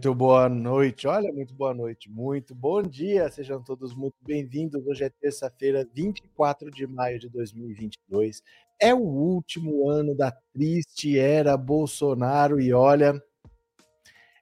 [0.00, 4.86] Muito boa noite, olha, muito boa noite, muito bom dia, sejam todos muito bem-vindos.
[4.86, 8.42] Hoje é terça-feira, 24 de maio de 2022.
[8.80, 13.22] É o último ano da triste era Bolsonaro e olha,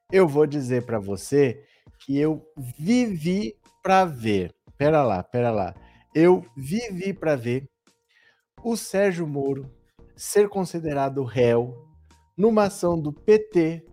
[0.09, 1.61] eu vou dizer para você
[2.05, 4.55] que eu vivi para ver.
[4.77, 5.75] Pera lá, pera lá.
[6.15, 7.67] Eu vivi para ver
[8.63, 9.69] o Sérgio Moro
[10.15, 11.85] ser considerado réu
[12.37, 13.89] numa ação do PT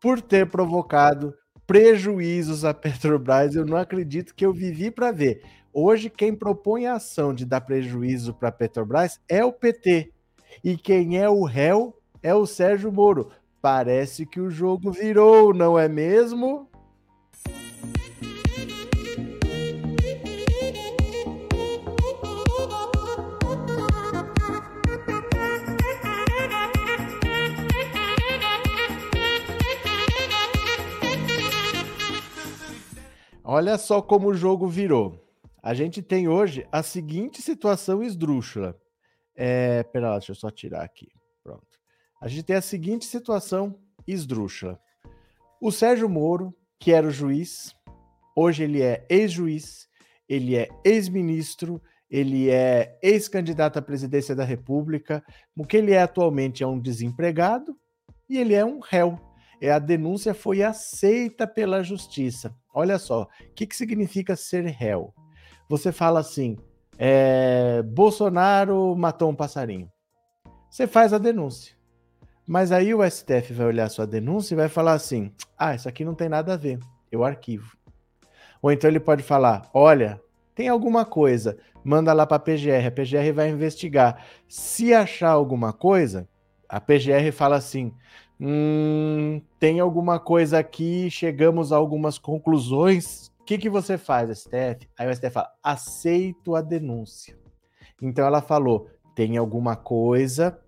[0.00, 1.34] por ter provocado
[1.66, 3.54] prejuízos à Petrobras.
[3.54, 5.42] Eu não acredito que eu vivi para ver.
[5.72, 10.12] Hoje, quem propõe a ação de dar prejuízo para a Petrobras é o PT.
[10.64, 13.30] E quem é o réu é o Sérgio Moro.
[13.60, 16.68] Parece que o jogo virou, não é mesmo?
[33.48, 35.24] Olha só como o jogo virou.
[35.62, 38.76] A gente tem hoje a seguinte situação esdrúxula.
[39.36, 41.06] É, pera lá, deixa eu só tirar aqui.
[41.44, 41.78] Pronto.
[42.20, 44.80] A gente tem a seguinte situação esdrúxula.
[45.62, 47.72] O Sérgio Moro, que era o juiz,
[48.34, 49.86] hoje ele é ex-juiz,
[50.28, 51.80] ele é ex-ministro,
[52.10, 55.24] ele é ex-candidato à presidência da República.
[55.56, 57.78] O que ele é atualmente é um desempregado
[58.28, 59.20] e ele é um réu.
[59.60, 62.54] É, a denúncia foi aceita pela justiça.
[62.74, 65.14] Olha só, o que, que significa ser réu?
[65.68, 66.56] Você fala assim:
[66.98, 69.90] é, Bolsonaro matou um passarinho.
[70.70, 71.74] Você faz a denúncia.
[72.46, 76.04] Mas aí o STF vai olhar sua denúncia e vai falar assim: ah, isso aqui
[76.04, 76.78] não tem nada a ver,
[77.10, 77.76] eu arquivo.
[78.62, 80.20] Ou então ele pode falar: olha,
[80.54, 84.24] tem alguma coisa, manda lá para a PGR, a PGR vai investigar.
[84.48, 86.28] Se achar alguma coisa,
[86.68, 87.92] a PGR fala assim:
[88.38, 93.28] Hum, tem alguma coisa aqui, chegamos a algumas conclusões.
[93.40, 94.88] O que, que você faz, STF?
[94.98, 97.36] Aí o STF fala: aceito a denúncia.
[98.00, 100.60] Então ela falou: tem alguma coisa,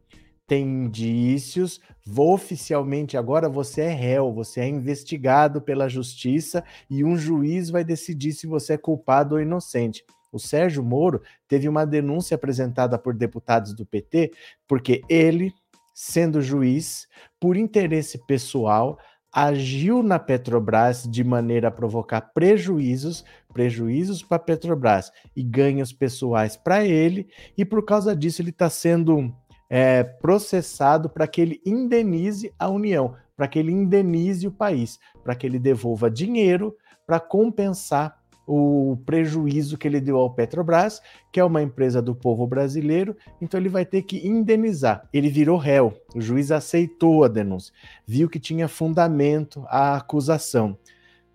[0.47, 7.19] tem indícios, vou oficialmente agora você é réu, você é investigado pela justiça e um
[7.19, 10.03] juiz vai decidir se você é culpado ou inocente.
[10.33, 14.33] O Sérgio Moro teve uma denúncia apresentada por deputados do PT
[14.67, 15.53] porque ele
[16.01, 17.09] sendo juiz,
[17.41, 19.01] por interesse pessoal,
[19.33, 26.57] agiu na Petrobras de maneira a provocar prejuízos, prejuízos para a Petrobras e ganhos pessoais
[26.57, 27.27] para ele,
[27.57, 29.35] e por causa disso ele está sendo
[29.69, 35.35] é, processado para que ele indenize a União, para que ele indenize o país, para
[35.35, 38.18] que ele devolva dinheiro para compensar
[38.49, 43.61] o prejuízo que ele deu ao Petrobras, que é uma empresa do povo brasileiro, então
[43.61, 45.07] ele vai ter que indenizar.
[45.13, 47.75] Ele virou réu, o juiz aceitou a denúncia,
[48.07, 50.79] viu que tinha fundamento a acusação.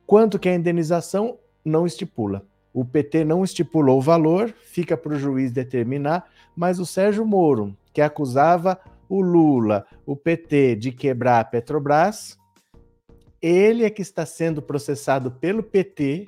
[0.08, 2.44] Quanto que é a indenização, não estipula.
[2.74, 7.78] O PT não estipulou o valor, fica para o juiz determinar, mas o Sérgio Moro,
[7.94, 12.40] que acusava o Lula, o PT, de quebrar a Petrobras,
[13.40, 16.28] ele é que está sendo processado pelo PT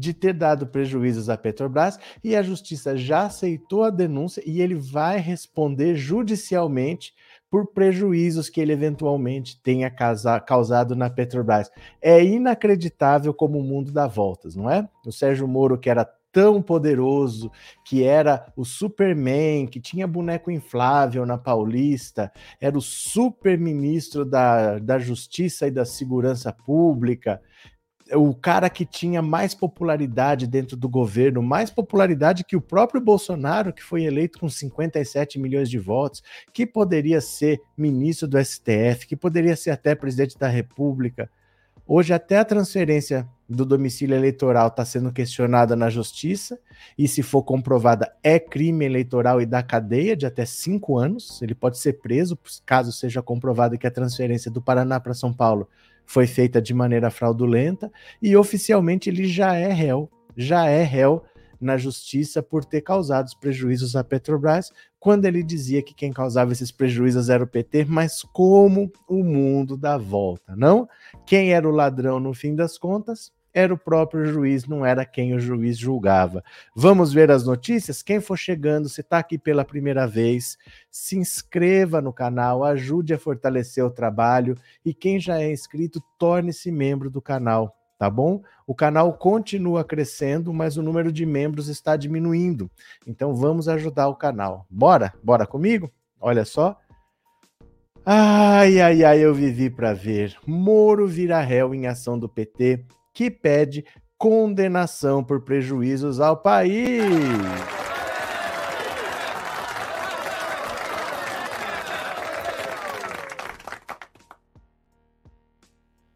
[0.00, 4.74] de ter dado prejuízos à Petrobras e a justiça já aceitou a denúncia e ele
[4.74, 7.12] vai responder judicialmente
[7.50, 11.70] por prejuízos que ele eventualmente tenha causado na Petrobras.
[12.00, 14.88] É inacreditável como o mundo dá voltas, não é?
[15.04, 17.50] O Sérgio Moro, que era tão poderoso,
[17.84, 24.78] que era o Superman, que tinha boneco inflável na Paulista, era o super ministro da,
[24.78, 27.42] da Justiça e da Segurança Pública,
[28.14, 33.72] o cara que tinha mais popularidade dentro do governo, mais popularidade que o próprio Bolsonaro,
[33.72, 36.22] que foi eleito com 57 milhões de votos,
[36.52, 41.30] que poderia ser ministro do STF, que poderia ser até presidente da República.
[41.86, 46.56] Hoje, até a transferência do domicílio eleitoral está sendo questionada na justiça,
[46.96, 51.42] e se for comprovada, é crime eleitoral e dá cadeia de até cinco anos.
[51.42, 55.68] Ele pode ser preso, caso seja comprovado que a transferência do Paraná para São Paulo
[56.10, 57.88] foi feita de maneira fraudulenta
[58.20, 61.22] e oficialmente ele já é réu, já é réu
[61.60, 66.72] na justiça por ter causado prejuízos à Petrobras, quando ele dizia que quem causava esses
[66.72, 70.88] prejuízos era o PT, mas como o mundo dá volta, não?
[71.24, 73.30] Quem era o ladrão no fim das contas?
[73.52, 76.42] Era o próprio juiz, não era quem o juiz julgava.
[76.74, 78.02] Vamos ver as notícias?
[78.02, 80.56] Quem for chegando, se está aqui pela primeira vez,
[80.90, 86.70] se inscreva no canal, ajude a fortalecer o trabalho e quem já é inscrito, torne-se
[86.70, 88.42] membro do canal, tá bom?
[88.66, 92.70] O canal continua crescendo, mas o número de membros está diminuindo.
[93.06, 94.66] Então vamos ajudar o canal.
[94.70, 95.12] Bora?
[95.22, 95.90] Bora comigo?
[96.20, 96.78] Olha só.
[98.04, 100.34] Ai, ai, ai, eu vivi para ver.
[100.46, 103.84] Moro vira réu em ação do PT que pede
[104.18, 107.00] condenação por prejuízos ao país.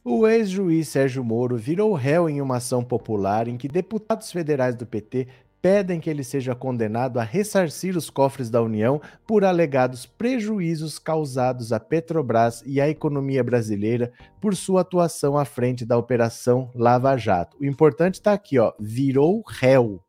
[0.07, 4.85] O ex-juiz Sérgio Moro virou réu em uma ação popular em que deputados federais do
[4.85, 5.27] PT
[5.65, 11.73] pedem que ele seja condenado a ressarcir os cofres da União por alegados prejuízos causados
[11.73, 14.13] à Petrobras e à economia brasileira
[14.43, 17.57] por sua atuação à frente da Operação Lava Jato.
[17.59, 20.03] O importante está aqui, ó, virou réu.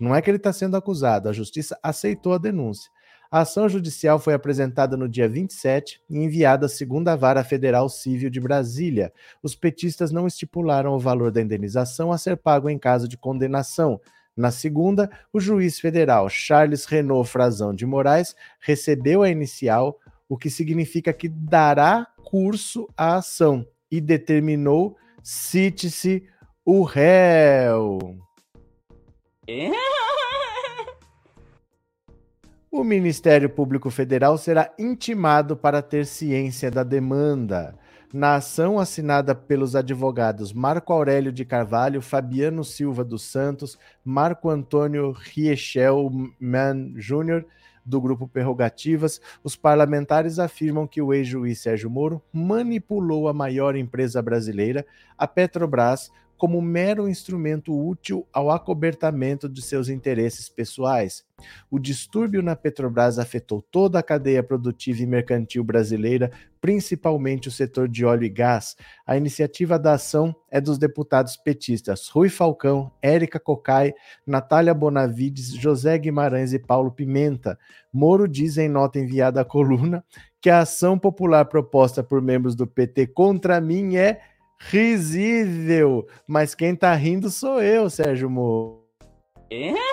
[0.00, 2.90] Não é que ele está sendo acusado, a justiça aceitou a denúncia.
[3.30, 8.30] A ação judicial foi apresentada no dia 27 e enviada à segunda vara federal civil
[8.30, 9.12] de Brasília.
[9.42, 14.00] Os petistas não estipularam o valor da indenização a ser pago em caso de condenação,
[14.36, 19.98] na segunda, o juiz federal Charles Renault Frazão de Moraes recebeu a inicial,
[20.28, 26.28] o que significa que dará curso à ação e determinou cite-se
[26.64, 27.98] o réu.
[32.70, 37.74] O Ministério Público Federal será intimado para ter ciência da demanda
[38.12, 45.12] na ação assinada pelos advogados Marco Aurélio de Carvalho, Fabiano Silva dos Santos, Marco Antônio
[45.12, 47.44] Riechelman Júnior,
[47.86, 54.20] do grupo Prerrogativas, os parlamentares afirmam que o ex-juiz Sérgio Moro manipulou a maior empresa
[54.20, 54.84] brasileira,
[55.16, 61.24] a Petrobras, como mero instrumento útil ao acobertamento de seus interesses pessoais.
[61.70, 66.30] O distúrbio na Petrobras afetou toda a cadeia produtiva e mercantil brasileira,
[66.60, 68.74] principalmente o setor de óleo e gás.
[69.06, 73.94] A iniciativa da ação é dos deputados petistas Rui Falcão, Érica Cocai,
[74.26, 77.58] Natália Bonavides, José Guimarães e Paulo Pimenta.
[77.92, 80.04] Moro diz em nota enviada à coluna
[80.40, 84.20] que a ação popular proposta por membros do PT contra mim é
[84.58, 86.06] risível.
[86.26, 88.84] Mas quem tá rindo sou eu, Sérgio Moro.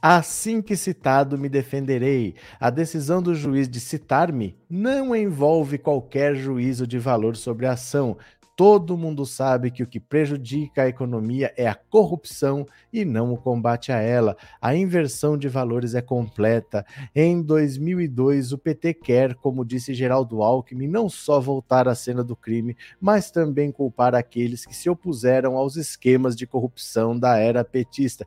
[0.00, 2.36] Assim que citado, me defenderei.
[2.60, 8.16] A decisão do juiz de citar-me não envolve qualquer juízo de valor sobre a ação,
[8.56, 13.36] Todo mundo sabe que o que prejudica a economia é a corrupção e não o
[13.36, 14.34] combate a ela.
[14.62, 16.86] A inversão de valores é completa.
[17.14, 22.34] Em 2002, o PT quer, como disse Geraldo Alckmin, não só voltar à cena do
[22.34, 28.26] crime, mas também culpar aqueles que se opuseram aos esquemas de corrupção da era petista.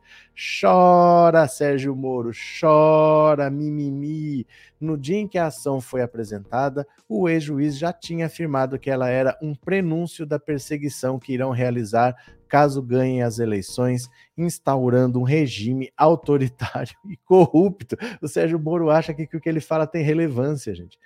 [0.62, 2.30] Chora, Sérgio Moro,
[2.60, 4.46] chora, mimimi.
[4.80, 9.10] No dia em que a ação foi apresentada, o ex-juiz já tinha afirmado que ela
[9.10, 12.16] era um prenúncio da perseguição que irão realizar
[12.48, 17.96] caso ganhem as eleições, instaurando um regime autoritário e corrupto.
[18.22, 20.98] O Sérgio Moro acha que o que ele fala tem relevância, gente.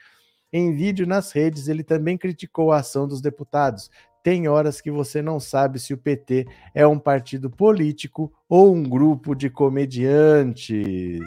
[0.51, 3.89] Em vídeo nas redes, ele também criticou a ação dos deputados.
[4.23, 8.83] Tem horas que você não sabe se o PT é um partido político ou um
[8.83, 11.19] grupo de comediantes.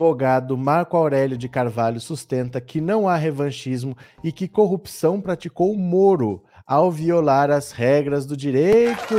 [0.00, 6.42] Advogado Marco Aurélio de Carvalho sustenta que não há revanchismo e que corrupção praticou Moro
[6.66, 9.14] ao violar as regras do direito.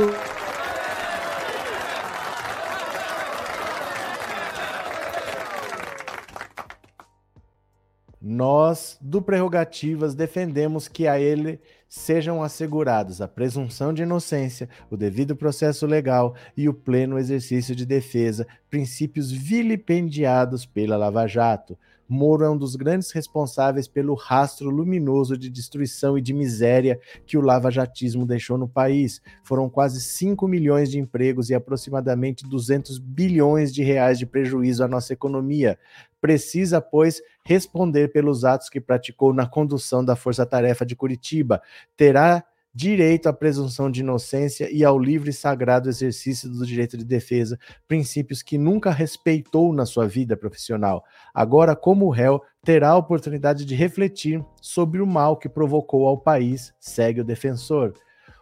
[8.24, 15.34] Nós, do Prerrogativas, defendemos que a ele sejam assegurados a presunção de inocência, o devido
[15.34, 21.76] processo legal e o pleno exercício de defesa, princípios vilipendiados pela Lava Jato.
[22.08, 27.38] Moro é um dos grandes responsáveis pelo rastro luminoso de destruição e de miséria que
[27.38, 29.20] o lavajatismo deixou no país.
[29.42, 34.88] Foram quase 5 milhões de empregos e aproximadamente 200 bilhões de reais de prejuízo à
[34.88, 35.78] nossa economia.
[36.20, 41.60] Precisa, pois, responder pelos atos que praticou na condução da Força Tarefa de Curitiba.
[41.96, 42.44] Terá
[42.74, 47.58] direito à presunção de inocência e ao livre e sagrado exercício do direito de defesa,
[47.86, 51.04] princípios que nunca respeitou na sua vida profissional.
[51.34, 56.72] Agora, como réu, terá a oportunidade de refletir sobre o mal que provocou ao país,
[56.80, 57.92] segue o defensor.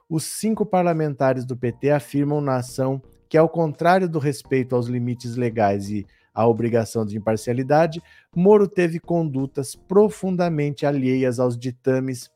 [0.08, 5.36] Os cinco parlamentares do PT afirmam na ação que, ao contrário do respeito aos limites
[5.36, 6.06] legais e
[6.40, 8.02] à obrigação de imparcialidade,
[8.34, 12.30] Moro teve condutas profundamente alheias aos ditames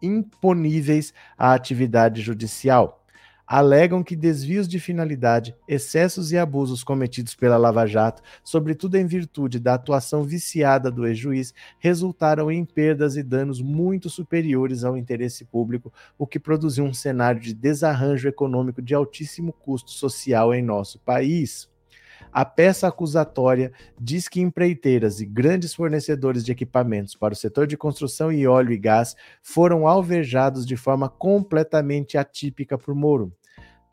[0.00, 3.04] imponíveis à atividade judicial.
[3.52, 9.58] alegam que desvios de finalidade, excessos e abusos cometidos pela Lava Jato, sobretudo em virtude
[9.58, 15.92] da atuação viciada do ex-juiz, resultaram em perdas e danos muito superiores ao interesse público,
[16.16, 21.68] o que produziu um cenário de desarranjo econômico de altíssimo custo social em nosso país.
[22.32, 27.76] A peça acusatória diz que empreiteiras e grandes fornecedores de equipamentos para o setor de
[27.76, 33.32] construção e óleo e gás foram alvejados de forma completamente atípica por Moro.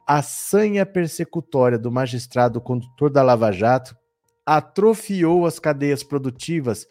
[0.05, 3.97] A sanha persecutória do magistrado condutor da Lava Jato
[4.45, 6.87] atrofiou as cadeias produtivas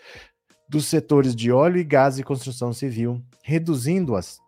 [0.69, 4.39] dos setores de óleo e gás e construção civil, reduzindo-as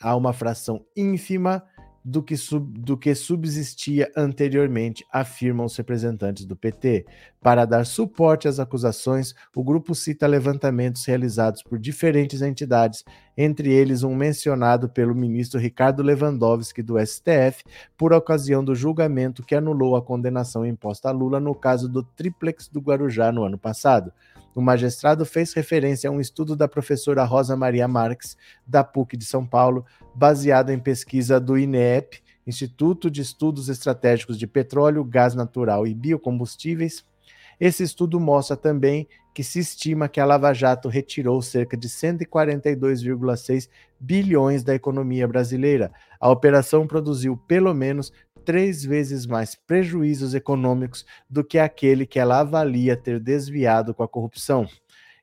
[0.00, 1.64] a uma fração ínfima
[2.08, 7.04] do que, sub, do que subsistia anteriormente, afirmam os representantes do PT.
[7.40, 13.04] Para dar suporte às acusações, o grupo cita levantamentos realizados por diferentes entidades,
[13.36, 17.62] entre eles um mencionado pelo ministro Ricardo Lewandowski do STF,
[17.96, 22.68] por ocasião do julgamento que anulou a condenação imposta a Lula no caso do triplex
[22.68, 24.12] do Guarujá no ano passado.
[24.58, 28.36] O magistrado fez referência a um estudo da professora Rosa Maria Marques,
[28.66, 34.48] da PUC de São Paulo, baseado em pesquisa do INEP, Instituto de Estudos Estratégicos de
[34.48, 37.04] Petróleo, Gás Natural e Biocombustíveis.
[37.60, 43.68] Esse estudo mostra também que se estima que a Lava Jato retirou cerca de 142,6
[44.00, 45.92] bilhões da economia brasileira.
[46.18, 48.12] A operação produziu pelo menos
[48.48, 54.08] três vezes mais prejuízos econômicos do que aquele que ela avalia ter desviado com a
[54.08, 54.66] corrupção.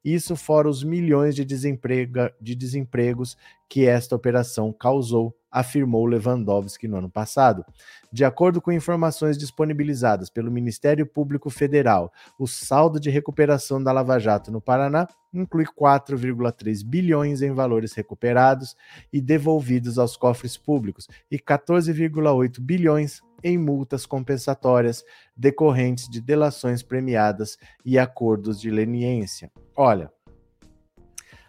[0.03, 3.35] Isso fora os milhões de, desemprega, de desempregos
[3.67, 7.65] que esta operação causou, afirmou Lewandowski no ano passado.
[8.11, 14.19] De acordo com informações disponibilizadas pelo Ministério Público Federal, o saldo de recuperação da Lava
[14.19, 18.75] Jato no Paraná inclui 4,3 bilhões em valores recuperados
[19.13, 25.05] e devolvidos aos cofres públicos e 14,8 bilhões em multas compensatórias
[25.37, 29.49] decorrentes de delações premiadas e acordos de leniência.
[29.73, 30.11] Olha,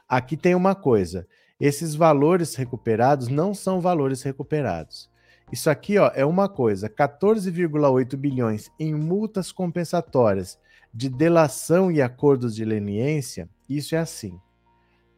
[0.09, 1.27] aqui tem uma coisa:
[1.59, 5.11] esses valores recuperados não são valores recuperados.
[5.51, 10.59] Isso aqui ó, é uma coisa: 14,8 bilhões em multas compensatórias
[10.93, 13.49] de delação e acordos de leniência.
[13.69, 14.39] Isso é assim.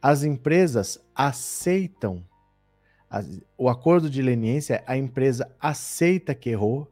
[0.01, 2.23] As empresas aceitam
[3.57, 6.87] o acordo de leniência, a empresa aceita que errou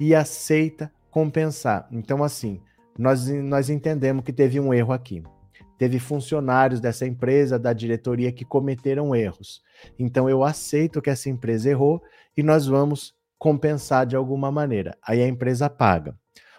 [0.00, 1.86] e aceita compensar.
[1.92, 2.60] Então, assim,
[2.98, 5.22] nós, nós entendemos que teve um erro aqui.
[5.78, 9.62] Teve funcionários dessa empresa, da diretoria, que cometeram erros.
[9.98, 12.02] Então, eu aceito que essa empresa errou
[12.36, 14.96] e nós vamos compensar de alguma maneira.
[15.06, 16.14] Aí a empresa paga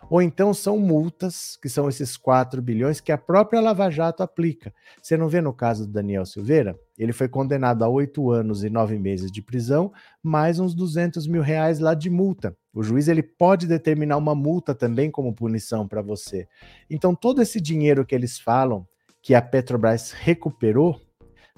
[0.09, 4.73] ou então são multas, que são esses 4 bilhões que a própria Lava Jato aplica.
[5.01, 6.77] Você não vê no caso do Daniel Silveira?
[6.97, 9.91] Ele foi condenado a oito anos e nove meses de prisão,
[10.21, 12.55] mais uns 200 mil reais lá de multa.
[12.73, 16.47] O juiz ele pode determinar uma multa também como punição para você.
[16.89, 18.87] Então, todo esse dinheiro que eles falam
[19.25, 21.01] que a Petrobras recuperou,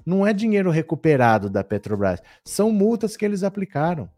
[0.04, 4.08] não é dinheiro recuperado da Petrobras, são multas que eles aplicaram.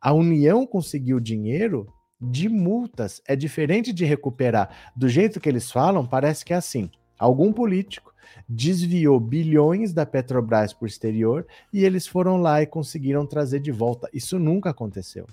[0.00, 3.20] A União conseguiu dinheiro de multas.
[3.26, 4.70] É diferente de recuperar.
[4.94, 6.88] Do jeito que eles falam, parece que é assim.
[7.18, 8.14] Algum político
[8.48, 13.72] desviou bilhões da Petrobras para o exterior e eles foram lá e conseguiram trazer de
[13.72, 14.08] volta.
[14.14, 15.26] Isso nunca aconteceu.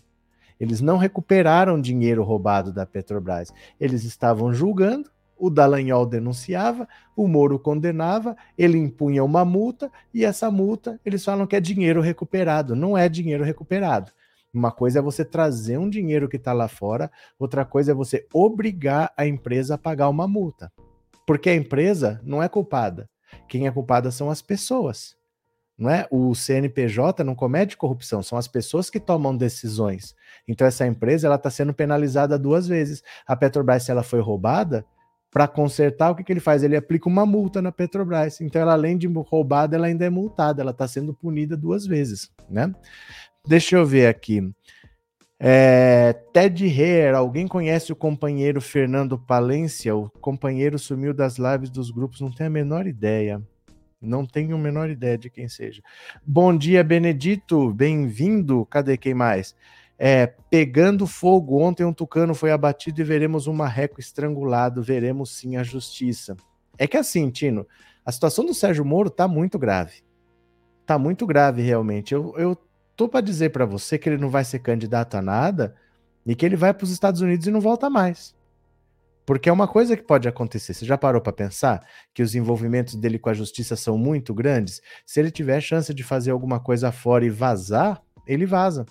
[0.60, 3.54] Eles não recuperaram dinheiro roubado da Petrobras.
[3.80, 5.12] Eles estavam julgando,
[5.44, 11.46] o Dallagnol denunciava, o Moro condenava, ele impunha uma multa e essa multa eles falam
[11.46, 12.78] que é dinheiro recuperado.
[12.78, 14.10] Não é dinheiro recuperado.
[14.54, 18.26] Uma coisa é você trazer um dinheiro que está lá fora, outra coisa é você
[18.34, 20.72] obrigar a empresa a pagar uma multa.
[21.28, 23.10] Porque a empresa não é culpada.
[23.50, 25.18] Quem é culpada são as pessoas.
[25.78, 26.08] Não é?
[26.10, 30.16] O CNPJ não comete corrupção, são as pessoas que tomam decisões.
[30.48, 33.04] Então essa empresa ela está sendo penalizada duas vezes.
[33.28, 34.86] A Petrobras, se ela foi roubada,
[35.34, 36.62] para consertar, o que, que ele faz?
[36.62, 38.40] Ele aplica uma multa na Petrobras.
[38.40, 42.32] Então, ela, além de roubada, ela ainda é multada, ela está sendo punida duas vezes,
[42.48, 42.72] né?
[43.46, 44.48] Deixa eu ver aqui.
[45.40, 49.96] É, Ted Heer, alguém conhece o companheiro Fernando Palência?
[49.96, 53.42] O companheiro sumiu das lives dos grupos, não tenho a menor ideia.
[54.00, 55.82] Não tenho a menor ideia de quem seja.
[56.26, 58.66] Bom dia, Benedito, bem-vindo.
[58.68, 59.56] Cadê quem mais?
[60.06, 65.56] É, pegando fogo, ontem um tucano foi abatido e veremos um marreco estrangulado, veremos sim
[65.56, 66.36] a justiça.
[66.78, 67.66] É que assim, Tino,
[68.06, 70.04] a situação do Sérgio Moro tá muito grave.
[70.86, 72.14] Tá muito grave, realmente.
[72.14, 72.58] Eu, eu
[72.98, 75.74] tô para dizer para você que ele não vai ser candidato a nada
[76.26, 78.36] e que ele vai para os Estados Unidos e não volta mais.
[79.26, 80.74] Porque é uma coisa que pode acontecer.
[80.74, 81.82] Você já parou para pensar
[82.14, 84.82] que os envolvimentos dele com a justiça são muito grandes?
[85.06, 88.86] Se ele tiver chance de fazer alguma coisa fora e vazar, ele vaza.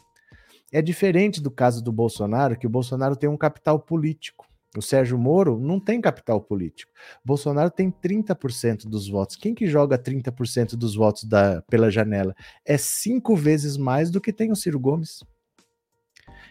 [0.72, 4.46] É diferente do caso do Bolsonaro, que o Bolsonaro tem um capital político.
[4.74, 6.90] O Sérgio Moro não tem capital político.
[7.22, 9.36] Bolsonaro tem 30% dos votos.
[9.36, 12.34] Quem que joga 30% dos votos da, pela janela?
[12.64, 15.22] É cinco vezes mais do que tem o Ciro Gomes.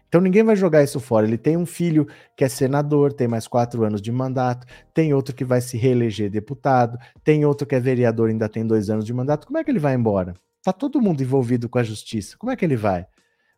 [0.08, 1.26] Então ninguém vai jogar isso fora.
[1.26, 2.06] Ele tem um filho
[2.38, 6.30] que é senador, tem mais quatro anos de mandato, tem outro que vai se reeleger
[6.30, 9.48] deputado, tem outro que é vereador, ainda tem dois anos de mandato.
[9.48, 10.36] Como é que ele vai embora?
[10.62, 12.38] Tá todo mundo envolvido com a justiça.
[12.38, 13.08] Como é que ele vai?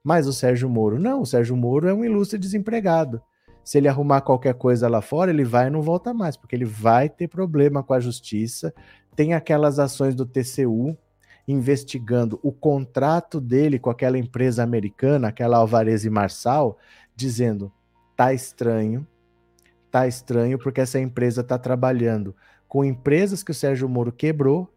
[0.03, 3.21] Mas o Sérgio Moro, não, o Sérgio Moro é um ilustre desempregado
[3.63, 6.65] se ele arrumar qualquer coisa lá fora, ele vai e não volta mais, porque ele
[6.65, 8.73] vai ter problema com a justiça.
[9.15, 10.97] Tem aquelas ações do TCU
[11.47, 16.77] investigando o contrato dele com aquela empresa americana, aquela Alvarez e Marçal,
[17.15, 17.71] dizendo:
[18.17, 19.07] tá estranho,
[19.89, 22.35] tá estranho, porque essa empresa está trabalhando
[22.67, 24.72] com empresas que o Sérgio Moro quebrou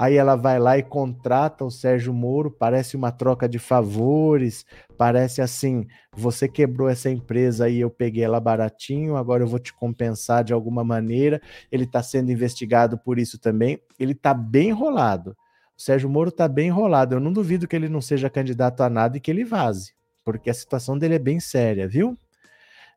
[0.00, 4.64] Aí ela vai lá e contrata o Sérgio Moro, parece uma troca de favores,
[4.96, 9.74] parece assim: você quebrou essa empresa e eu peguei ela baratinho, agora eu vou te
[9.74, 11.38] compensar de alguma maneira.
[11.70, 13.78] Ele está sendo investigado por isso também.
[13.98, 15.36] Ele está bem enrolado.
[15.76, 17.14] O Sérgio Moro está bem enrolado.
[17.14, 19.92] Eu não duvido que ele não seja candidato a nada e que ele vaze,
[20.24, 22.16] porque a situação dele é bem séria, viu?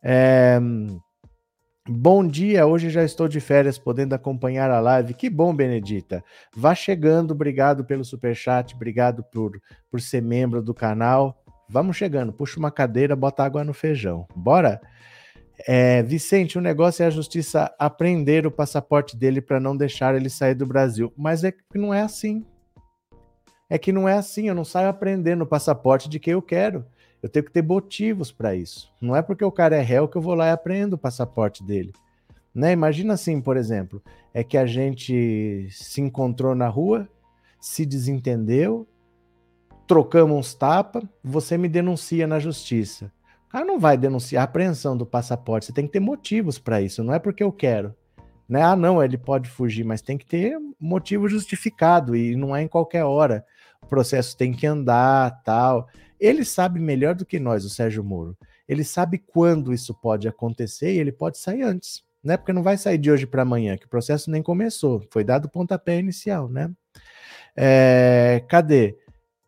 [0.01, 0.57] É...
[1.89, 5.13] Bom dia, hoje já estou de férias, podendo acompanhar a live.
[5.13, 6.23] Que bom, Benedita.
[6.55, 9.59] Vá chegando, obrigado pelo super chat, obrigado por,
[9.91, 11.43] por ser membro do canal.
[11.67, 14.25] Vamos chegando, puxa uma cadeira, bota água no feijão.
[14.33, 14.79] Bora?
[15.67, 20.29] É, Vicente, o negócio é a justiça aprender o passaporte dele para não deixar ele
[20.29, 21.11] sair do Brasil.
[21.17, 22.45] Mas é que não é assim.
[23.69, 26.85] É que não é assim, eu não saio aprendendo o passaporte de quem eu quero.
[27.23, 28.91] Eu tenho que ter motivos para isso.
[29.01, 31.63] Não é porque o cara é réu que eu vou lá e aprendo o passaporte
[31.63, 31.93] dele.
[32.53, 32.73] Né?
[32.73, 37.07] Imagina assim, por exemplo, é que a gente se encontrou na rua,
[37.61, 38.85] se desentendeu,
[39.87, 43.09] trocamos uns tapas, você me denuncia na justiça.
[43.47, 46.81] O cara não vai denunciar a apreensão do passaporte, você tem que ter motivos para
[46.81, 47.95] isso, não é porque eu quero.
[48.49, 48.61] Né?
[48.61, 52.67] Ah, não, ele pode fugir, mas tem que ter motivo justificado e não é em
[52.67, 53.45] qualquer hora.
[53.81, 55.87] O processo tem que andar, tal.
[56.23, 58.37] Ele sabe melhor do que nós, o Sérgio Moro.
[58.65, 62.37] Ele sabe quando isso pode acontecer e ele pode sair antes, né?
[62.37, 65.45] Porque não vai sair de hoje para amanhã, que o processo nem começou, foi dado
[65.45, 66.71] o pontapé inicial, né?
[67.57, 68.97] É, cadê?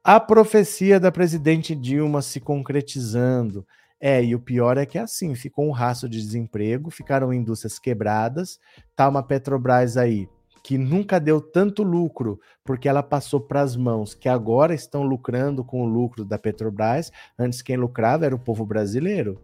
[0.04, 3.66] A profecia da presidente Dilma se concretizando.
[3.98, 7.80] É, e o pior é que é assim, ficou um rastro de desemprego, ficaram indústrias
[7.80, 8.60] quebradas,
[8.98, 10.28] tá uma Petrobras aí
[10.66, 15.64] que nunca deu tanto lucro, porque ela passou para as mãos que agora estão lucrando
[15.64, 17.12] com o lucro da Petrobras.
[17.38, 19.40] Antes quem lucrava era o povo brasileiro.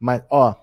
[0.00, 0.54] Mas, ó,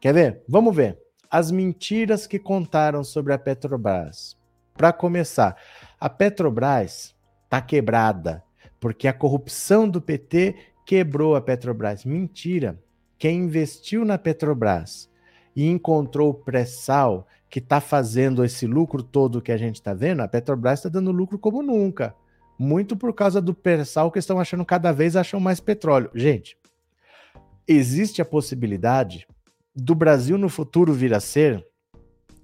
[0.00, 0.42] quer ver?
[0.48, 0.98] Vamos ver.
[1.30, 4.34] As mentiras que contaram sobre a Petrobras.
[4.72, 5.60] Para começar,
[6.00, 7.14] a Petrobras
[7.50, 8.42] tá quebrada,
[8.80, 12.02] porque a corrupção do PT quebrou a Petrobras.
[12.06, 12.82] Mentira.
[13.18, 15.10] Quem investiu na Petrobras
[15.54, 20.26] e encontrou pré-sal que está fazendo esse lucro todo que a gente está vendo, a
[20.26, 22.12] Petrobras está dando lucro como nunca.
[22.58, 26.10] Muito por causa do persal que estão achando cada vez acham mais petróleo.
[26.16, 26.58] Gente,
[27.64, 29.24] existe a possibilidade
[29.72, 31.64] do Brasil no futuro vir a ser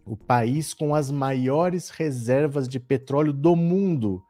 [0.06, 4.22] o país com as maiores reservas de petróleo do mundo.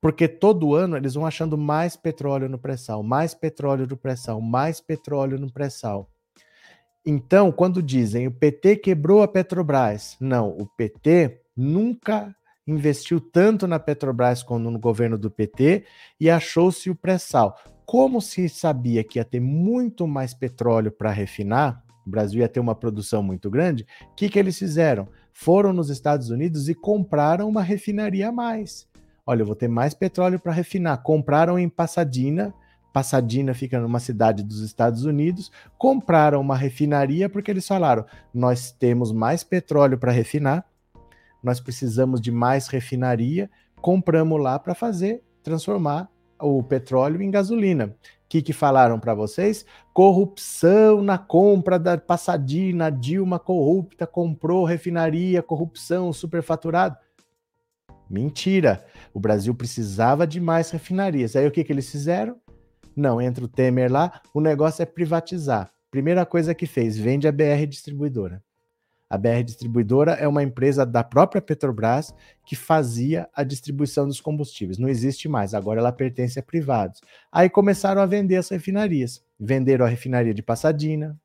[0.00, 4.80] Porque todo ano eles vão achando mais petróleo no pré-sal, mais petróleo no pré-sal, mais
[4.80, 6.08] petróleo no pré-sal.
[7.06, 12.34] Então, quando dizem o PT quebrou a Petrobras, não, o PT nunca
[12.66, 15.84] investiu tanto na Petrobras como no governo do PT
[16.18, 17.58] e achou-se o pré-sal.
[17.84, 22.60] Como se sabia que ia ter muito mais petróleo para refinar, o Brasil ia ter
[22.60, 25.06] uma produção muito grande, o que, que eles fizeram?
[25.30, 28.88] Foram nos Estados Unidos e compraram uma refinaria a mais.
[29.26, 31.02] Olha, eu vou ter mais petróleo para refinar.
[31.02, 32.54] Compraram em Pasadena
[32.94, 39.10] Pasadena fica numa cidade dos Estados Unidos, compraram uma refinaria porque eles falaram: nós temos
[39.10, 40.64] mais petróleo para refinar,
[41.42, 46.08] nós precisamos de mais refinaria, compramos lá para fazer, transformar
[46.40, 47.86] o petróleo em gasolina.
[47.86, 49.66] O que, que falaram para vocês?
[49.92, 56.96] Corrupção na compra da Passadina, Dilma corrupta comprou refinaria, corrupção, superfaturado.
[58.08, 58.84] Mentira!
[59.12, 61.34] O Brasil precisava de mais refinarias.
[61.34, 62.36] Aí o que, que eles fizeram?
[62.96, 65.70] Não, entra o Temer lá, o negócio é privatizar.
[65.90, 68.42] Primeira coisa que fez, vende a BR Distribuidora.
[69.08, 72.12] A BR Distribuidora é uma empresa da própria Petrobras
[72.44, 74.78] que fazia a distribuição dos combustíveis.
[74.78, 77.00] Não existe mais, agora ela pertence a privados.
[77.30, 79.22] Aí começaram a vender as refinarias.
[79.38, 81.16] Venderam a refinaria de Passadina,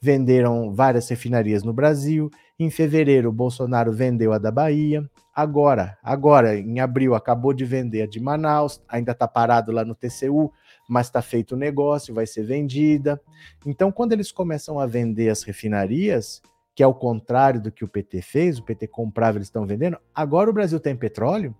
[0.00, 2.30] venderam várias refinarias no Brasil.
[2.58, 5.08] Em fevereiro, o Bolsonaro vendeu a da Bahia.
[5.34, 9.94] Agora, agora, em abril, acabou de vender a de Manaus, ainda está parado lá no
[9.94, 10.52] TCU,
[10.88, 13.20] mas está feito o negócio, vai ser vendida.
[13.66, 16.40] Então, quando eles começam a vender as refinarias,
[16.74, 19.98] que é o contrário do que o PT fez, o PT comprava, eles estão vendendo.
[20.14, 21.54] Agora o Brasil tem petróleo,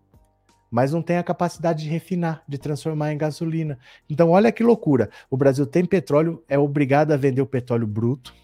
[0.71, 3.79] mas não tem a capacidade de refinar, de transformar em gasolina.
[4.09, 5.11] Então, olha que loucura.
[5.31, 8.35] O Brasil tem petróleo, é obrigado a vender o petróleo bruto,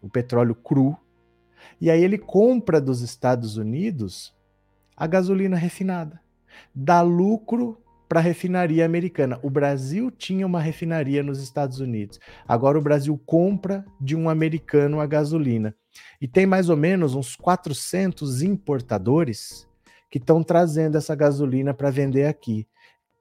[0.00, 0.96] o petróleo cru,
[1.80, 4.34] e aí ele compra dos Estados Unidos
[4.96, 6.20] a gasolina refinada.
[6.74, 7.78] Dá lucro
[8.12, 9.40] para a refinaria americana.
[9.42, 12.20] O Brasil tinha uma refinaria nos Estados Unidos.
[12.46, 15.74] Agora o Brasil compra de um americano a gasolina.
[16.20, 19.66] E tem mais ou menos uns 400 importadores
[20.10, 22.68] que estão trazendo essa gasolina para vender aqui.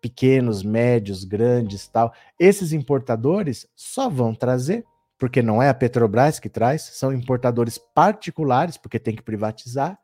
[0.02, 2.12] Pequenos, médios, grandes, tal.
[2.38, 4.84] Esses importadores só vão trazer,
[5.18, 9.98] porque não é a Petrobras que traz, são importadores particulares, porque tem que privatizar.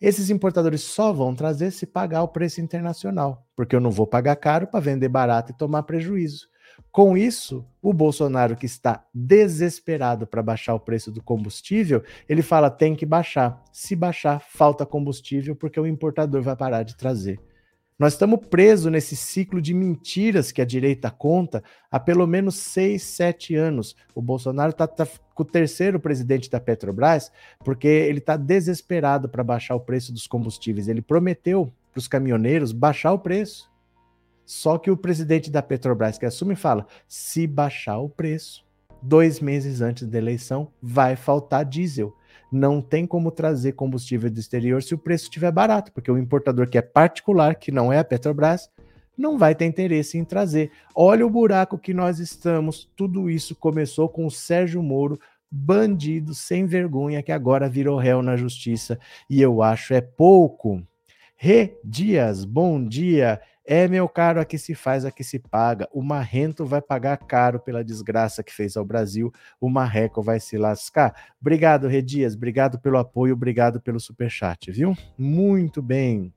[0.00, 4.36] Esses importadores só vão trazer se pagar o preço internacional, porque eu não vou pagar
[4.36, 6.48] caro para vender barato e tomar prejuízo.
[6.90, 12.70] Com isso, o Bolsonaro, que está desesperado para baixar o preço do combustível, ele fala:
[12.70, 13.62] tem que baixar.
[13.72, 17.40] Se baixar, falta combustível, porque o importador vai parar de trazer.
[17.96, 23.04] Nós estamos presos nesse ciclo de mentiras que a direita conta há pelo menos seis,
[23.04, 23.94] sete anos.
[24.12, 27.30] O Bolsonaro está tá com o terceiro presidente da Petrobras
[27.64, 30.88] porque ele está desesperado para baixar o preço dos combustíveis.
[30.88, 33.70] Ele prometeu para os caminhoneiros baixar o preço.
[34.44, 38.66] Só que o presidente da Petrobras que assume fala: se baixar o preço,
[39.00, 42.12] dois meses antes da eleição, vai faltar diesel.
[42.54, 46.68] Não tem como trazer combustível do exterior se o preço estiver barato, porque o importador
[46.68, 48.70] que é particular, que não é a Petrobras,
[49.18, 50.70] não vai ter interesse em trazer.
[50.94, 52.88] Olha o buraco que nós estamos.
[52.94, 55.18] Tudo isso começou com o Sérgio Moro,
[55.50, 59.00] bandido sem vergonha, que agora virou réu na justiça.
[59.28, 60.80] E eu acho é pouco.
[61.34, 63.40] Rê Dias, bom dia.
[63.66, 65.88] É, meu caro, aqui se faz, aqui se paga.
[65.90, 69.32] O marrento vai pagar caro pela desgraça que fez ao Brasil.
[69.58, 71.32] O marreco vai se lascar.
[71.40, 72.34] Obrigado, Redias.
[72.34, 74.94] Obrigado pelo apoio, obrigado pelo superchat, viu?
[75.16, 76.30] Muito bem.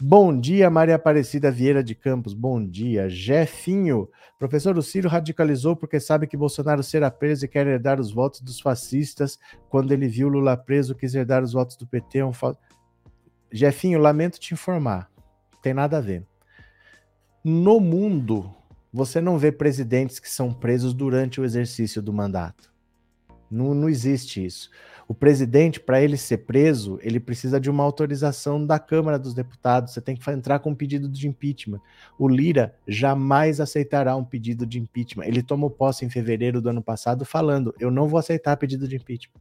[0.00, 2.32] Bom dia, Maria Aparecida Vieira de Campos.
[2.32, 3.10] Bom dia.
[3.10, 4.08] Jefinho.
[4.38, 8.40] Professor, o Ciro radicalizou porque sabe que Bolsonaro será preso e quer herdar os votos
[8.40, 9.38] dos fascistas.
[9.68, 12.20] Quando ele viu Lula preso, quis herdar os votos do PT.
[12.20, 12.56] É um fa...
[13.52, 15.13] Jefinho, lamento te informar
[15.64, 16.22] tem nada a ver.
[17.42, 18.54] No mundo,
[18.92, 22.70] você não vê presidentes que são presos durante o exercício do mandato.
[23.50, 24.70] Não, não existe isso.
[25.08, 29.94] O presidente, para ele ser preso, ele precisa de uma autorização da Câmara dos Deputados.
[29.94, 31.80] Você tem que entrar com um pedido de impeachment.
[32.18, 35.24] O Lira jamais aceitará um pedido de impeachment.
[35.24, 38.96] Ele tomou posse em fevereiro do ano passado falando: eu não vou aceitar pedido de
[38.96, 39.40] impeachment.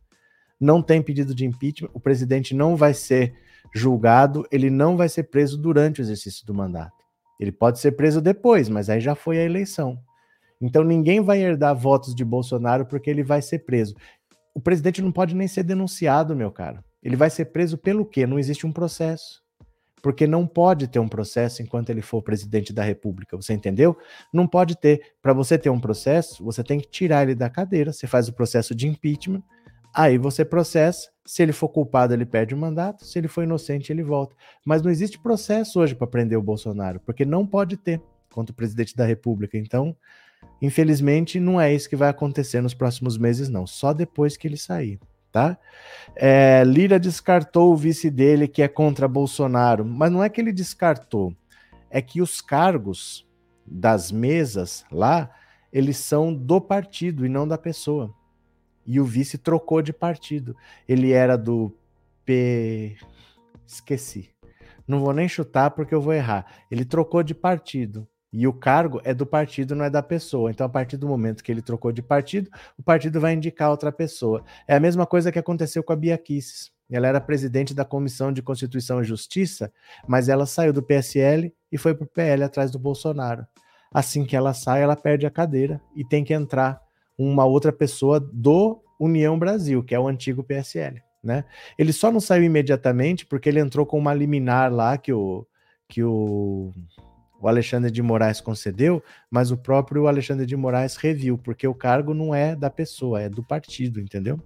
[0.58, 1.90] Não tem pedido de impeachment.
[1.94, 3.36] O presidente não vai ser
[3.74, 7.04] julgado, ele não vai ser preso durante o exercício do mandato.
[7.40, 10.00] Ele pode ser preso depois, mas aí já foi a eleição.
[10.62, 13.96] Então ninguém vai herdar votos de Bolsonaro porque ele vai ser preso.
[14.54, 16.84] O presidente não pode nem ser denunciado, meu caro.
[17.02, 18.26] Ele vai ser preso pelo quê?
[18.26, 19.44] Não existe um processo.
[20.02, 23.36] Porque não pode ter um processo enquanto ele for presidente da República.
[23.36, 23.98] Você entendeu?
[24.34, 25.02] Não pode ter.
[25.22, 27.92] Para você ter um processo, você tem que tirar ele da cadeira.
[27.92, 29.44] Você faz o processo de impeachment
[29.94, 33.92] Aí você processa, se ele for culpado, ele perde o mandato, se ele for inocente,
[33.92, 34.36] ele volta.
[34.66, 38.02] Mas não existe processo hoje para prender o Bolsonaro, porque não pode ter
[38.32, 39.56] contra o presidente da República.
[39.56, 39.96] Então,
[40.60, 43.68] infelizmente, não é isso que vai acontecer nos próximos meses, não.
[43.68, 45.00] Só depois que ele sair,
[45.32, 45.56] tá?
[46.16, 50.52] É, Lira descartou o vice dele, que é contra Bolsonaro, mas não é que ele
[50.52, 51.36] descartou,
[51.92, 53.28] é que os cargos
[53.64, 55.30] das mesas lá,
[55.72, 58.14] eles são do partido e não da pessoa
[58.86, 60.56] e o vice trocou de partido.
[60.88, 61.76] Ele era do
[62.26, 62.98] P.
[63.66, 64.30] Esqueci.
[64.88, 66.46] Não vou nem chutar porque eu vou errar.
[66.70, 68.08] Ele trocou de partido.
[68.32, 70.50] E o cargo é do partido, não é da pessoa.
[70.50, 73.92] Então, a partir do momento que ele trocou de partido, o partido vai indicar outra
[73.92, 74.44] pessoa.
[74.68, 76.72] É a mesma coisa que aconteceu com a Bia Kicis.
[76.92, 79.72] Ela era presidente da Comissão de Constituição e Justiça,
[80.08, 83.46] mas ela saiu do PSL e foi para o PL atrás do Bolsonaro.
[83.92, 86.82] Assim que ela sai, ela perde a cadeira e tem que entrar
[87.18, 91.02] uma outra pessoa do União Brasil, que é o antigo PSL.
[91.24, 91.46] Né?
[91.78, 95.48] Ele só não saiu imediatamente porque ele entrou com uma liminar lá que o,
[95.88, 96.72] que o,
[97.40, 102.14] o Alexandre de Moraes concedeu, mas o próprio Alexandre de Moraes reviu, porque o cargo
[102.14, 104.40] não é da pessoa, é do partido, entendeu?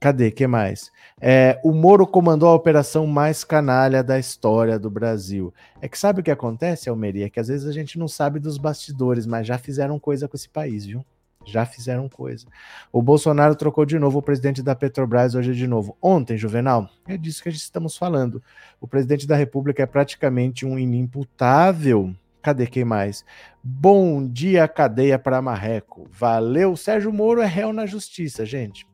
[0.00, 0.30] Cadê?
[0.30, 0.90] que mais?
[1.20, 5.52] É, o Moro comandou a operação mais canalha da história do Brasil.
[5.78, 7.26] É que sabe o que acontece, Almeria?
[7.26, 10.36] É que às vezes a gente não sabe dos bastidores, mas já fizeram coisa com
[10.36, 11.04] esse país, viu?
[11.50, 12.46] Já fizeram coisa.
[12.92, 15.96] O Bolsonaro trocou de novo o presidente da Petrobras hoje de novo.
[16.00, 18.42] Ontem, Juvenal, é disso que a gente estamos falando.
[18.80, 22.14] O presidente da República é praticamente um inimputável.
[22.42, 23.24] Cadê quem mais?
[23.62, 26.08] Bom dia, cadeia para Marreco.
[26.10, 26.76] Valeu.
[26.76, 28.86] Sérgio Moro é réu na justiça, gente.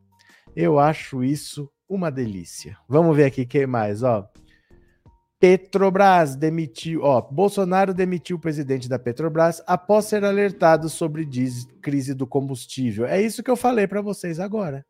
[0.54, 2.76] Eu acho isso uma delícia.
[2.88, 4.28] Vamos ver aqui quem mais, ó.
[5.38, 11.28] Petrobras demitiu, ó, Bolsonaro demitiu o presidente da Petrobras após ser alertado sobre
[11.82, 13.04] crise do combustível.
[13.04, 14.84] É isso que eu falei para vocês agora.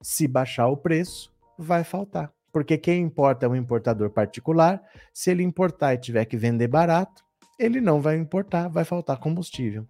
[0.00, 4.82] Se baixar o preço, vai faltar, porque quem importa é um importador particular.
[5.12, 7.22] Se ele importar e tiver que vender barato,
[7.58, 9.86] ele não vai importar, vai faltar combustível.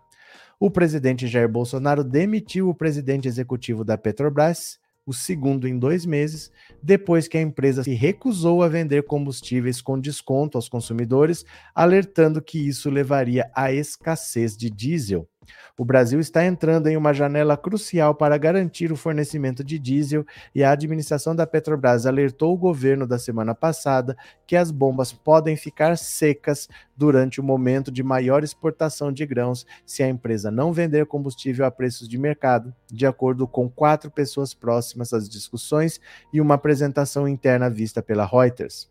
[0.58, 4.79] O presidente Jair Bolsonaro demitiu o presidente executivo da Petrobras
[5.10, 9.98] o segundo em dois meses, depois que a empresa se recusou a vender combustíveis com
[9.98, 11.44] desconto aos consumidores,
[11.74, 15.28] alertando que isso levaria à escassez de diesel.
[15.76, 20.62] O Brasil está entrando em uma janela crucial para garantir o fornecimento de diesel e
[20.62, 24.14] a administração da Petrobras alertou o governo da semana passada
[24.46, 30.02] que as bombas podem ficar secas durante o momento de maior exportação de grãos se
[30.02, 35.14] a empresa não vender combustível a preços de mercado, de acordo com quatro pessoas próximas
[35.14, 35.98] às discussões
[36.32, 38.90] e uma apresentação interna vista pela Reuters.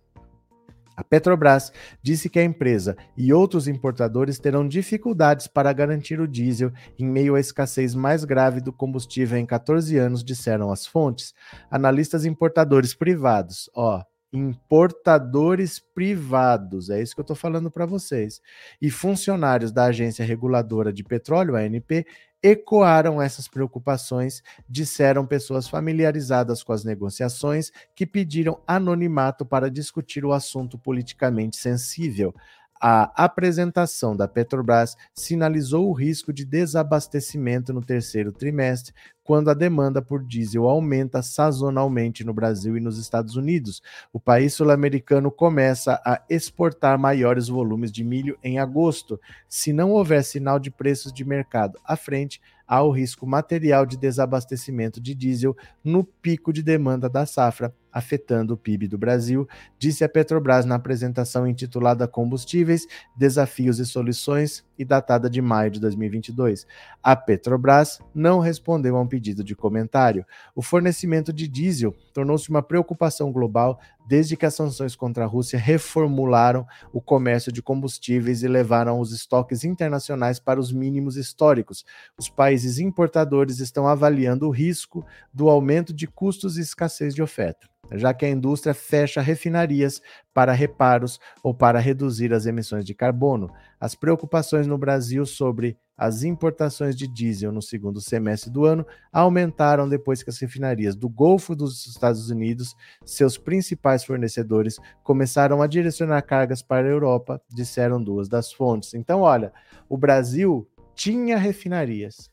[1.00, 1.72] A Petrobras
[2.04, 7.36] disse que a empresa e outros importadores terão dificuldades para garantir o diesel em meio
[7.36, 11.34] à escassez mais grave do combustível em 14 anos, disseram as fontes.
[11.72, 18.42] Analistas importadores privados, ó, importadores privados, é isso que eu estou falando para vocês,
[18.82, 22.06] e funcionários da Agência Reguladora de Petróleo, ANP,
[22.41, 30.34] ecoaram essas preocupações, disseram pessoas familiarizadas com as negociações que pediram anonimato para discutir o
[30.34, 32.34] assunto politicamente sensível.
[32.82, 40.02] A apresentação da Petrobras sinalizou o risco de desabastecimento no terceiro trimestre, quando a demanda
[40.02, 43.82] por diesel aumenta sazonalmente no Brasil e nos Estados Unidos.
[44.13, 49.20] O país sul-americano começa a exportar maiores volumes de milho em agosto.
[49.48, 53.98] Se não houver sinal de preços de mercado à frente, há o risco material de
[53.98, 59.47] desabastecimento de diesel no pico de demanda da safra, afetando o PIB do Brasil,
[59.78, 65.80] disse a Petrobras na apresentação intitulada Combustíveis, Desafios e Soluções e datada de maio de
[65.80, 66.65] 2022.
[67.04, 70.25] A Petrobras não respondeu a um pedido de comentário.
[70.56, 75.60] O fornecimento de diesel tornou-se uma preocupação global desde que as sanções contra a Rússia
[75.60, 81.86] reformularam o comércio de combustíveis e levaram os estoques internacionais para os mínimos históricos.
[82.17, 87.69] Os países importadores estão avaliando o risco do aumento de custos e escassez de oferta
[87.91, 90.02] já que a indústria fecha refinarias
[90.34, 93.52] para reparos ou para reduzir as emissões de carbono.
[93.80, 99.89] As preocupações no Brasil sobre as importações de diesel no segundo semestre do ano aumentaram
[99.89, 102.73] depois que as refinarias do Golfo dos Estados Unidos,
[103.04, 108.93] seus principais fornecedores, começaram a direcionar cargas para a Europa, disseram duas das fontes.
[108.93, 109.52] Então, olha,
[109.89, 112.32] o Brasil tinha refinarias.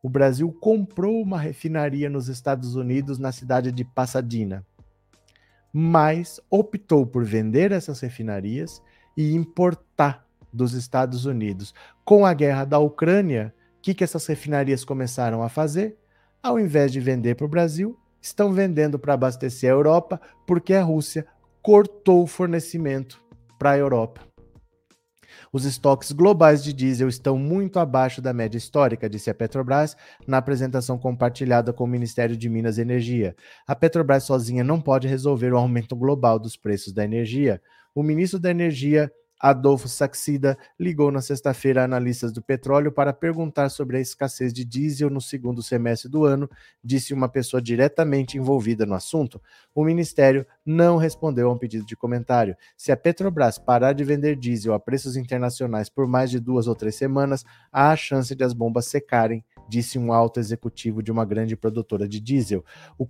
[0.00, 4.64] O Brasil comprou uma refinaria nos Estados Unidos, na cidade de Pasadena
[5.76, 8.80] mas optou por vender essas refinarias
[9.16, 11.74] e importar dos Estados Unidos.
[12.04, 15.98] Com a guerra da Ucrânia, o que, que essas refinarias começaram a fazer?
[16.40, 20.82] Ao invés de vender para o Brasil, estão vendendo para abastecer a Europa, porque a
[20.82, 21.26] Rússia
[21.60, 23.20] cortou o fornecimento
[23.58, 24.33] para a Europa.
[25.54, 30.38] Os estoques globais de diesel estão muito abaixo da média histórica, disse a Petrobras na
[30.38, 33.36] apresentação compartilhada com o Ministério de Minas e Energia.
[33.64, 37.62] A Petrobras sozinha não pode resolver o aumento global dos preços da energia.
[37.94, 39.12] O ministro da Energia
[39.44, 44.64] Adolfo Saxida ligou na sexta-feira a analistas do petróleo para perguntar sobre a escassez de
[44.64, 46.48] diesel no segundo semestre do ano,
[46.82, 49.38] disse uma pessoa diretamente envolvida no assunto.
[49.74, 52.56] O ministério não respondeu a um pedido de comentário.
[52.74, 56.74] Se a Petrobras parar de vender diesel a preços internacionais por mais de duas ou
[56.74, 61.24] três semanas, há a chance de as bombas secarem disse um alto executivo de uma
[61.24, 62.64] grande produtora de diesel.
[62.98, 63.06] O,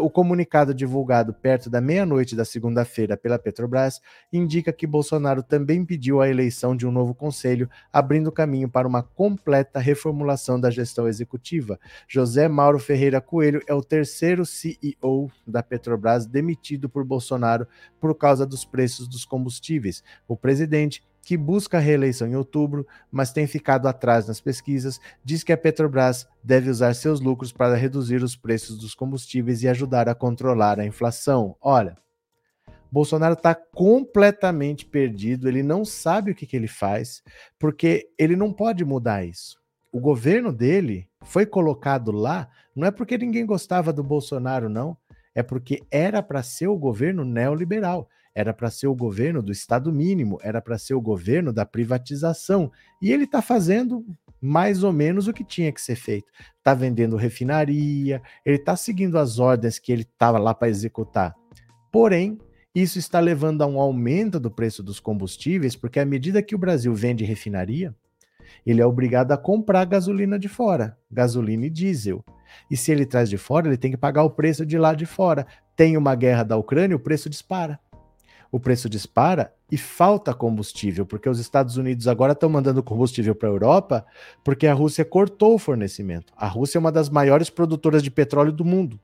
[0.00, 4.00] o comunicado divulgado perto da meia-noite da segunda-feira pela Petrobras
[4.32, 9.02] indica que Bolsonaro também pediu a eleição de um novo conselho, abrindo caminho para uma
[9.02, 11.78] completa reformulação da gestão executiva.
[12.08, 17.66] José Mauro Ferreira Coelho é o terceiro CEO da Petrobras demitido por Bolsonaro
[18.00, 20.02] por causa dos preços dos combustíveis.
[20.28, 25.42] O presidente que busca a reeleição em outubro, mas tem ficado atrás nas pesquisas, diz
[25.42, 30.08] que a Petrobras deve usar seus lucros para reduzir os preços dos combustíveis e ajudar
[30.08, 31.56] a controlar a inflação.
[31.60, 31.96] Olha,
[32.92, 37.24] Bolsonaro está completamente perdido, ele não sabe o que, que ele faz,
[37.58, 39.58] porque ele não pode mudar isso.
[39.90, 44.96] o governo dele foi colocado lá, não é porque ninguém gostava do Bolsonaro, não.
[45.34, 49.92] É porque era para ser o governo neoliberal, era para ser o governo do Estado
[49.92, 52.70] mínimo, era para ser o governo da privatização.
[53.00, 54.04] E ele está fazendo
[54.40, 56.26] mais ou menos o que tinha que ser feito.
[56.58, 61.34] Está vendendo refinaria, ele está seguindo as ordens que ele estava lá para executar.
[61.92, 62.38] Porém,
[62.74, 66.58] isso está levando a um aumento do preço dos combustíveis, porque à medida que o
[66.58, 67.94] Brasil vende refinaria,
[68.66, 72.24] ele é obrigado a comprar gasolina de fora, gasolina e diesel.
[72.70, 75.06] E se ele traz de fora, ele tem que pagar o preço de lá de
[75.06, 75.46] fora.
[75.76, 77.78] Tem uma guerra da Ucrânia, o preço dispara.
[78.54, 83.48] O preço dispara e falta combustível, porque os Estados Unidos agora estão mandando combustível para
[83.48, 84.06] a Europa,
[84.44, 86.32] porque a Rússia cortou o fornecimento.
[86.36, 88.96] A Rússia é uma das maiores produtoras de petróleo do mundo.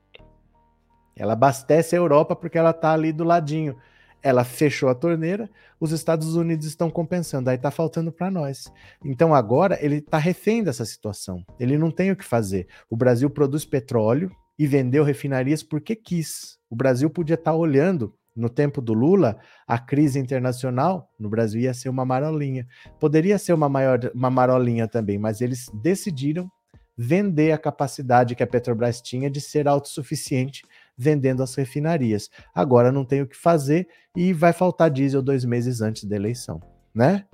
[1.17, 3.75] Ela abastece a Europa porque ela está ali do ladinho.
[4.23, 5.49] Ela fechou a torneira,
[5.81, 8.71] os Estados Unidos estão compensando, aí está faltando para nós.
[9.03, 11.43] Então agora ele está refém dessa situação.
[11.59, 12.69] Ele não tem o que fazer.
[12.89, 16.57] O Brasil produz petróleo e vendeu refinarias porque quis.
[16.69, 21.61] O Brasil podia estar tá olhando no tempo do Lula, a crise internacional no Brasil
[21.61, 22.67] ia ser uma marolinha.
[22.99, 26.49] Poderia ser uma, maior, uma marolinha também, mas eles decidiram
[26.97, 30.63] vender a capacidade que a Petrobras tinha de ser autossuficiente
[30.97, 32.29] vendendo as refinarias.
[32.53, 36.59] Agora não tem o que fazer e vai faltar diesel dois meses antes da eleição,
[36.93, 37.25] né?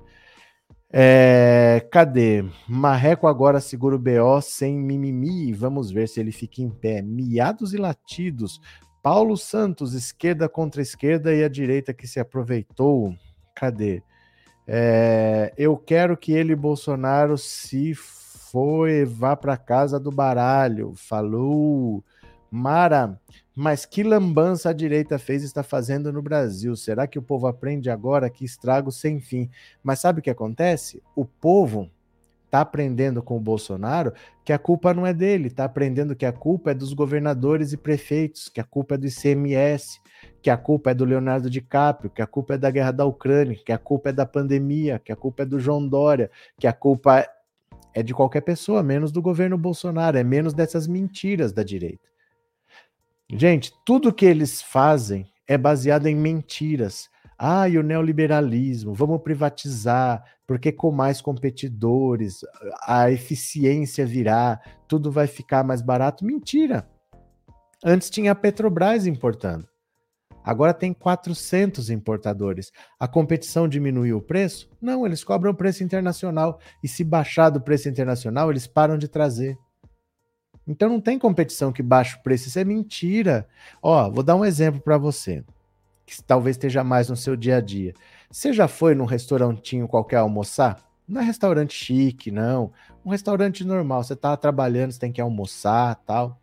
[0.90, 2.42] É, cadê?
[2.66, 5.52] Marreco agora segura o BO sem mimimi.
[5.52, 7.02] Vamos ver se ele fica em pé.
[7.02, 8.58] Miados e latidos.
[9.10, 13.16] Paulo Santos, esquerda contra esquerda e a direita que se aproveitou.
[13.54, 14.02] Cadê?
[14.66, 20.92] É, eu quero que ele, Bolsonaro, se foi, vá para casa do baralho.
[20.94, 22.04] Falou.
[22.50, 23.18] Mara,
[23.56, 26.76] mas que lambança a direita fez e está fazendo no Brasil?
[26.76, 29.48] Será que o povo aprende agora que estrago sem fim?
[29.82, 31.02] Mas sabe o que acontece?
[31.16, 31.90] O povo
[32.48, 36.32] está aprendendo com o Bolsonaro que a culpa não é dele, está aprendendo que a
[36.32, 40.00] culpa é dos governadores e prefeitos, que a culpa é do ICMS,
[40.40, 43.60] que a culpa é do Leonardo DiCaprio, que a culpa é da guerra da Ucrânia,
[43.64, 46.72] que a culpa é da pandemia, que a culpa é do João Dória, que a
[46.72, 47.28] culpa
[47.94, 52.08] é de qualquer pessoa, menos do governo Bolsonaro, é menos dessas mentiras da direita.
[53.30, 57.10] Gente, tudo que eles fazem é baseado em mentiras.
[57.38, 62.40] Ah, e o neoliberalismo, vamos privatizar, porque com mais competidores
[62.82, 66.24] a eficiência virá, tudo vai ficar mais barato.
[66.24, 66.88] Mentira!
[67.84, 69.68] Antes tinha a Petrobras importando.
[70.42, 72.72] Agora tem 400 importadores.
[72.98, 74.68] A competição diminuiu o preço?
[74.80, 76.58] Não, eles cobram preço internacional.
[76.82, 79.56] E se baixar do preço internacional, eles param de trazer.
[80.66, 83.48] Então não tem competição que baixa o preço, isso é mentira.
[83.82, 85.44] Ó, vou dar um exemplo para você,
[86.08, 87.92] que talvez esteja mais no seu dia a dia.
[88.30, 90.82] Você já foi num restaurantinho qualquer almoçar?
[91.06, 92.72] Não é restaurante chique, não.
[93.04, 94.02] Um restaurante normal.
[94.02, 96.40] Você tá trabalhando, você tem que almoçar, tal.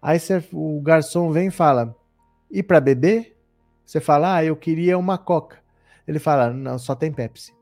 [0.00, 1.96] Aí você, o garçom vem e fala:
[2.48, 3.36] "E para beber?"
[3.84, 5.58] Você fala: "Ah, eu queria uma Coca".
[6.06, 7.52] Ele fala: "Não, só tem Pepsi".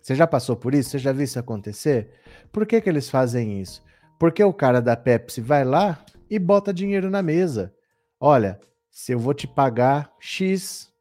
[0.00, 0.90] Você já passou por isso?
[0.90, 2.10] Você já viu isso acontecer?
[2.50, 3.82] Por que, que eles fazem isso?
[4.18, 7.74] Porque o cara da Pepsi vai lá e bota dinheiro na mesa.
[8.18, 8.58] Olha,
[8.92, 10.92] se eu vou te pagar X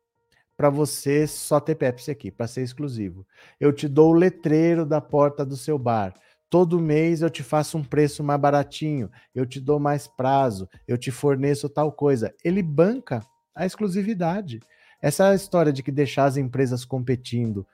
[0.55, 3.27] para você só ter Pepsi aqui, para ser exclusivo.
[3.59, 6.13] Eu te dou o letreiro da porta do seu bar.
[6.49, 10.97] Todo mês eu te faço um preço mais baratinho, eu te dou mais prazo, eu
[10.97, 12.33] te forneço tal coisa.
[12.43, 13.21] Ele banca
[13.53, 14.59] a exclusividade.
[15.01, 17.65] Essa história de que deixar as empresas competindo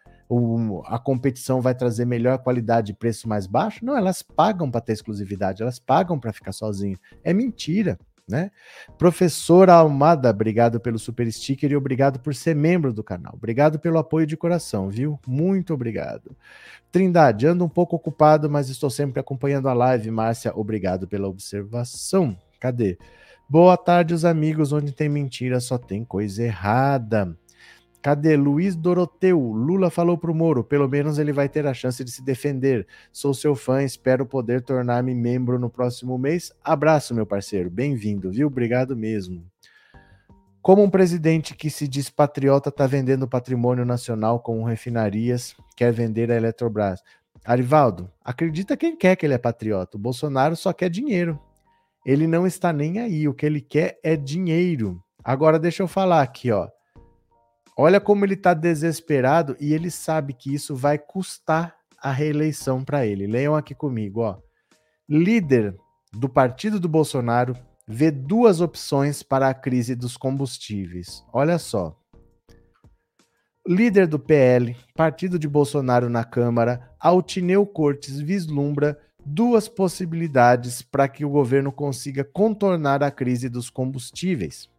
[0.88, 3.86] a competição vai trazer melhor qualidade e preço mais baixo.
[3.86, 7.00] Não, elas pagam para ter exclusividade, elas pagam para ficar sozinho.
[7.24, 7.98] É mentira.
[8.28, 8.52] Né?
[8.98, 13.34] Professora Almada, obrigado pelo super sticker e obrigado por ser membro do canal.
[13.36, 15.18] Obrigado pelo apoio de coração, viu?
[15.26, 16.36] Muito obrigado.
[16.92, 20.12] Trindade, ando um pouco ocupado, mas estou sempre acompanhando a live.
[20.12, 22.38] Márcia, obrigado pela observação.
[22.60, 22.98] Cadê?
[23.48, 24.74] Boa tarde, os amigos.
[24.74, 27.34] Onde tem mentira, só tem coisa errada.
[28.02, 29.40] Cadê Luiz Doroteu?
[29.40, 32.88] Lula falou pro Moro, pelo menos ele vai ter a chance de se defender.
[33.12, 36.52] Sou seu fã, espero poder tornar-me membro no próximo mês.
[36.64, 37.70] Abraço, meu parceiro.
[37.70, 38.48] Bem-vindo, viu?
[38.48, 39.44] Obrigado mesmo.
[40.62, 46.30] Como um presidente que se diz patriota está vendendo patrimônio nacional com refinarias, quer vender
[46.32, 47.02] a Eletrobras.
[47.46, 49.96] Arivaldo, acredita quem quer que ele é patriota.
[49.96, 51.40] O Bolsonaro só quer dinheiro.
[52.06, 53.28] Ele não está nem aí.
[53.28, 55.02] O que ele quer é dinheiro.
[55.24, 56.68] Agora deixa eu falar aqui, ó.
[57.80, 63.06] Olha como ele está desesperado e ele sabe que isso vai custar a reeleição para
[63.06, 63.28] ele.
[63.28, 64.40] Leiam aqui comigo, ó.
[65.08, 65.76] Líder
[66.12, 67.56] do partido do Bolsonaro
[67.88, 71.24] vê duas opções para a crise dos combustíveis.
[71.32, 71.96] Olha só.
[73.68, 81.26] líder do PL, partido de Bolsonaro na Câmara, Altineu Cortes vislumbra duas possibilidades para que
[81.26, 84.70] o governo consiga contornar a crise dos combustíveis.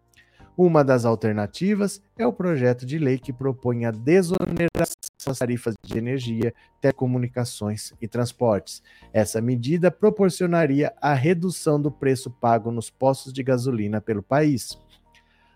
[0.58, 5.96] Uma das alternativas é o projeto de lei que propõe a desoneração das tarifas de
[5.96, 8.82] energia, telecomunicações e transportes.
[9.12, 14.76] Essa medida proporcionaria a redução do preço pago nos postos de gasolina pelo país.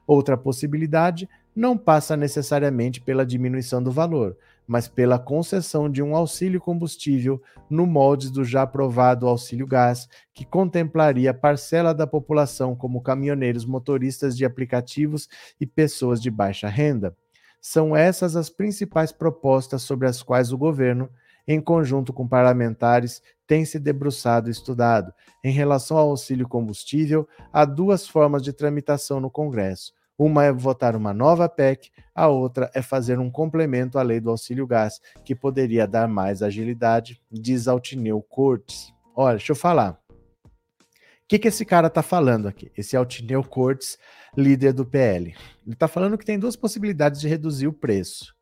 [0.06, 4.36] Outra possibilidade não passa necessariamente pela diminuição do valor,
[4.66, 10.44] mas pela concessão de um auxílio combustível no molde do já aprovado auxílio gás, que
[10.44, 15.28] contemplaria parcela da população como caminhoneiros, motoristas de aplicativos
[15.60, 17.16] e pessoas de baixa renda.
[17.60, 21.08] São essas as principais propostas sobre as quais o governo,
[21.46, 25.12] em conjunto com parlamentares, tem se debruçado e estudado.
[25.44, 29.92] Em relação ao auxílio combustível, há duas formas de tramitação no Congresso
[30.22, 34.30] uma é votar uma nova PEC, a outra é fazer um complemento à lei do
[34.30, 38.92] auxílio gás, que poderia dar mais agilidade, diz Altineu Cortes.
[39.16, 39.98] Olha, deixa eu falar.
[40.44, 42.70] O que, que esse cara está falando aqui?
[42.76, 43.98] Esse Altineu Cortes,
[44.36, 45.34] líder do PL.
[45.66, 48.34] Ele está falando que tem duas possibilidades de reduzir o preço.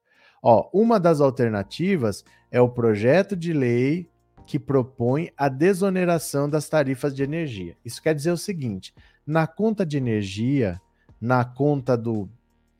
[0.43, 4.09] Ó, uma das alternativas é o projeto de lei
[4.47, 7.76] que propõe a desoneração das tarifas de energia.
[7.85, 8.93] Isso quer dizer o seguinte:
[9.24, 10.81] na conta de energia,
[11.21, 12.29] na conta do,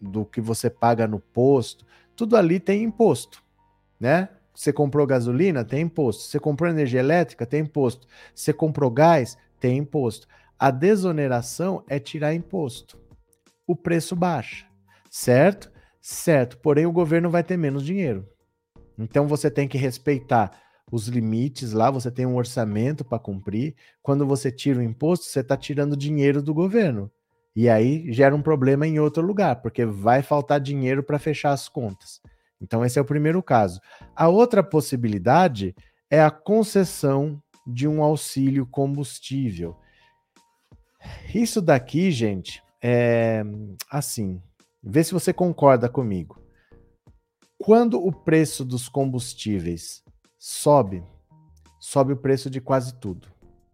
[0.01, 1.85] do que você paga no posto,
[2.17, 3.43] tudo ali tem imposto,
[3.99, 4.29] né?
[4.55, 6.25] Você comprou gasolina, tem imposto.
[6.25, 8.07] Você comprou energia elétrica, tem imposto.
[8.35, 10.27] Você comprou gás, tem imposto.
[10.59, 12.99] A desoneração é tirar imposto.
[13.67, 14.67] O preço baixa,
[15.09, 15.71] certo?
[15.99, 16.59] Certo.
[16.59, 18.29] Porém, o governo vai ter menos dinheiro.
[18.99, 20.53] Então você tem que respeitar
[20.93, 23.75] os limites lá, você tem um orçamento para cumprir.
[24.03, 27.11] Quando você tira o imposto, você está tirando dinheiro do governo.
[27.55, 31.69] E aí gera um problema em outro lugar, porque vai faltar dinheiro para fechar as
[31.69, 32.21] contas.
[32.61, 33.81] Então, esse é o primeiro caso.
[34.15, 35.75] A outra possibilidade
[36.11, 39.77] é a concessão de um auxílio combustível.
[41.35, 43.43] Isso daqui, gente, é
[43.91, 44.43] assim.
[44.83, 46.39] Vê se você concorda comigo.
[47.59, 50.03] Quando o preço dos combustíveis
[50.39, 51.05] sobe,
[51.79, 53.29] sobe o preço de quase tudo.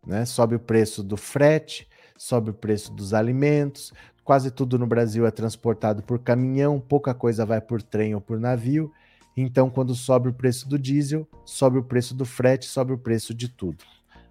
[0.04, 0.24] Né?
[0.24, 3.92] Sobe o preço do frete, sobe o preço dos alimentos,
[4.24, 8.40] quase tudo no Brasil é transportado por caminhão, pouca coisa vai por trem ou por
[8.40, 8.92] navio.
[9.36, 13.34] Então, quando sobe o preço do diesel, sobe o preço do frete, sobe o preço
[13.34, 13.84] de tudo.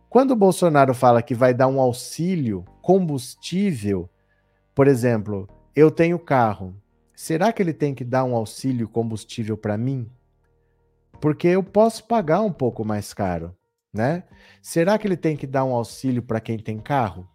[0.09, 4.09] Quando o Bolsonaro fala que vai dar um auxílio combustível,
[4.73, 6.75] por exemplo, eu tenho carro,
[7.15, 10.09] será que ele tem que dar um auxílio combustível para mim?
[11.21, 13.55] Porque eu posso pagar um pouco mais caro,
[13.93, 14.23] né?
[14.61, 17.27] Será que ele tem que dar um auxílio para quem tem carro?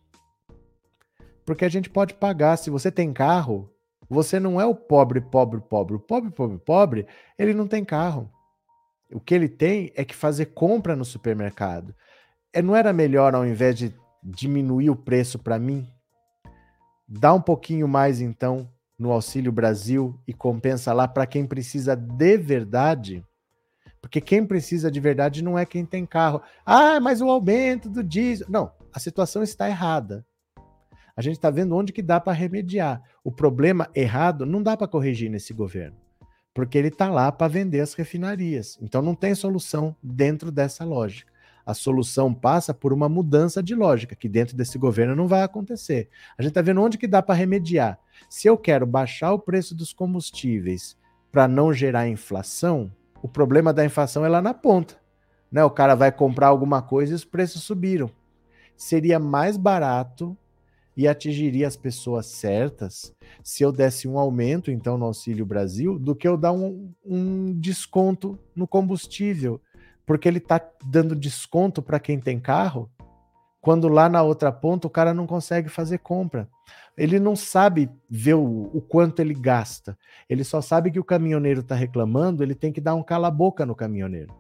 [1.51, 2.57] Porque a gente pode pagar.
[2.57, 3.69] Se você tem carro,
[4.09, 5.97] você não é o pobre, pobre, pobre.
[5.97, 8.31] O pobre, pobre, pobre, ele não tem carro.
[9.13, 11.93] O que ele tem é que fazer compra no supermercado.
[12.53, 13.93] É, não era melhor, ao invés de
[14.23, 15.89] diminuir o preço para mim,
[17.09, 22.37] dar um pouquinho mais, então, no Auxílio Brasil e compensa lá para quem precisa de
[22.39, 23.27] verdade?
[24.01, 26.41] Porque quem precisa de verdade não é quem tem carro.
[26.65, 28.47] Ah, mas o aumento do diesel.
[28.49, 30.25] Não, a situação está errada.
[31.17, 33.03] A gente está vendo onde que dá para remediar.
[33.23, 35.97] O problema errado não dá para corrigir nesse governo,
[36.55, 38.79] porque ele está lá para vender as refinarias.
[38.81, 41.31] Então não tem solução dentro dessa lógica.
[41.65, 46.09] A solução passa por uma mudança de lógica, que dentro desse governo não vai acontecer.
[46.37, 47.99] A gente está vendo onde que dá para remediar.
[48.29, 50.97] Se eu quero baixar o preço dos combustíveis
[51.31, 52.91] para não gerar inflação,
[53.23, 54.97] o problema da inflação é lá na ponta.
[55.51, 55.63] Né?
[55.65, 58.11] O cara vai comprar alguma coisa e os preços subiram.
[58.77, 60.37] Seria mais barato
[60.97, 66.15] e atingiria as pessoas certas se eu desse um aumento, então, no Auxílio Brasil, do
[66.15, 69.61] que eu dar um, um desconto no combustível.
[70.05, 72.91] Porque ele está dando desconto para quem tem carro,
[73.61, 76.49] quando lá na outra ponta o cara não consegue fazer compra.
[76.97, 79.97] Ele não sabe ver o, o quanto ele gasta.
[80.29, 83.75] Ele só sabe que o caminhoneiro está reclamando, ele tem que dar um cala-boca no
[83.75, 84.35] caminhoneiro.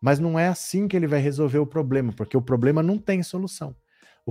[0.00, 3.22] Mas não é assim que ele vai resolver o problema, porque o problema não tem
[3.22, 3.74] solução.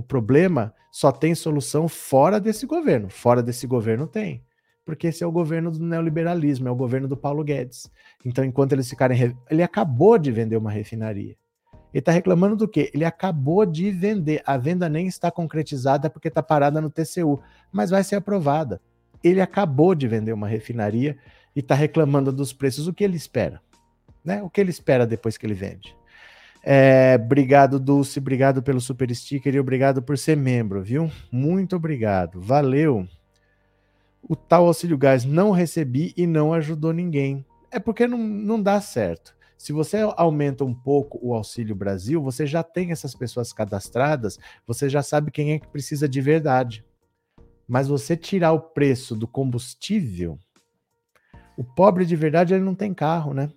[0.00, 3.10] O problema só tem solução fora desse governo.
[3.10, 4.42] Fora desse governo tem.
[4.82, 7.86] Porque esse é o governo do neoliberalismo, é o governo do Paulo Guedes.
[8.24, 9.36] Então, enquanto eles ficarem.
[9.50, 11.36] Ele acabou de vender uma refinaria.
[11.92, 12.90] Ele está reclamando do quê?
[12.94, 14.42] Ele acabou de vender.
[14.46, 17.38] A venda nem está concretizada porque está parada no TCU,
[17.70, 18.80] mas vai ser aprovada.
[19.22, 21.18] Ele acabou de vender uma refinaria
[21.54, 22.88] e está reclamando dos preços.
[22.88, 23.60] O que ele espera?
[24.24, 24.42] Né?
[24.42, 25.94] O que ele espera depois que ele vende?
[26.62, 31.10] É, obrigado, Dulce, obrigado pelo super sticker e obrigado por ser membro, viu?
[31.32, 33.08] Muito obrigado, valeu.
[34.22, 37.44] o tal auxílio gás não recebi e não ajudou ninguém.
[37.70, 39.34] É porque não, não dá certo.
[39.56, 44.88] Se você aumenta um pouco o Auxílio Brasil, você já tem essas pessoas cadastradas, você
[44.88, 46.84] já sabe quem é que precisa de verdade.
[47.68, 50.38] Mas você tirar o preço do combustível,
[51.58, 53.50] o pobre de verdade ele não tem carro, né?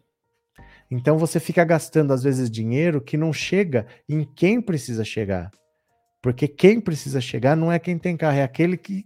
[0.89, 5.51] Então você fica gastando às vezes dinheiro que não chega em quem precisa chegar.
[6.21, 9.03] Porque quem precisa chegar não é quem tem carro, é aquele que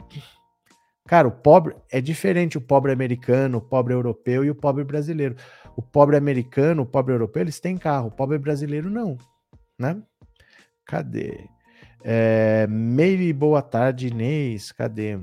[1.08, 5.38] Cara, o pobre é diferente o pobre americano, o pobre europeu e o pobre brasileiro.
[5.74, 9.18] O pobre americano, o pobre europeu, eles têm carro, o pobre brasileiro não,
[9.80, 10.02] né?
[10.86, 11.46] Cadê?
[12.04, 15.18] É, Meire, boa tarde, Inês, cadê?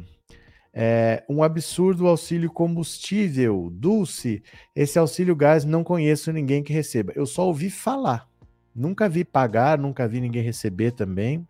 [0.76, 3.70] É, um absurdo auxílio combustível.
[3.72, 4.42] Dulce,
[4.74, 7.12] esse auxílio gás não conheço ninguém que receba.
[7.14, 8.28] Eu só ouvi falar.
[8.74, 11.46] Nunca vi pagar, nunca vi ninguém receber também.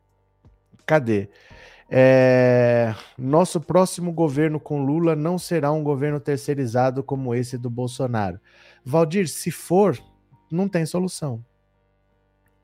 [0.85, 1.31] Cadê?
[1.89, 8.39] É, nosso próximo governo com Lula não será um governo terceirizado como esse do Bolsonaro.
[8.85, 9.99] Valdir, se for,
[10.51, 11.43] não tem solução.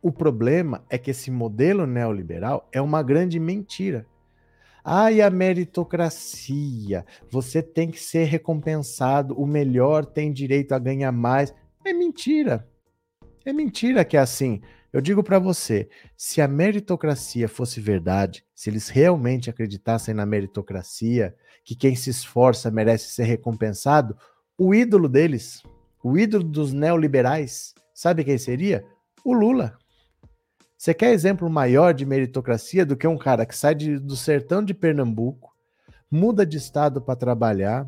[0.03, 4.07] O problema é que esse modelo neoliberal é uma grande mentira.
[4.85, 11.55] Ai, a meritocracia, você tem que ser recompensado, o melhor tem direito a ganhar mais.
[11.85, 12.67] É mentira.
[13.45, 14.61] É mentira que é assim.
[14.93, 21.35] Eu digo para você, se a meritocracia fosse verdade, se eles realmente acreditassem na meritocracia,
[21.65, 24.17] que quem se esforça merece ser recompensado,
[24.59, 25.63] o ídolo deles,
[26.03, 28.85] o ídolo dos neoliberais, sabe quem seria?
[29.25, 29.79] O Lula.
[30.81, 34.65] Você quer exemplo maior de meritocracia do que um cara que sai de, do sertão
[34.65, 35.55] de Pernambuco,
[36.11, 37.87] muda de estado para trabalhar,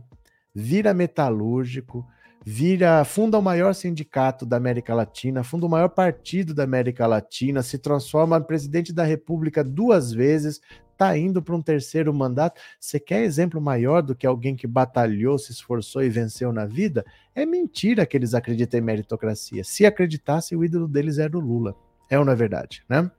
[0.54, 2.06] vira metalúrgico,
[2.44, 7.62] vira, funda o maior sindicato da América Latina, funda o maior partido da América Latina,
[7.62, 12.60] se transforma em presidente da República duas vezes, está indo para um terceiro mandato.
[12.78, 17.06] Você quer exemplo maior do que alguém que batalhou, se esforçou e venceu na vida?
[17.34, 19.64] É mentira que eles acreditam em meritocracia.
[19.64, 21.74] Se acreditasse, o ídolo deles era o Lula.
[22.12, 23.10] É ou não é verdade, né?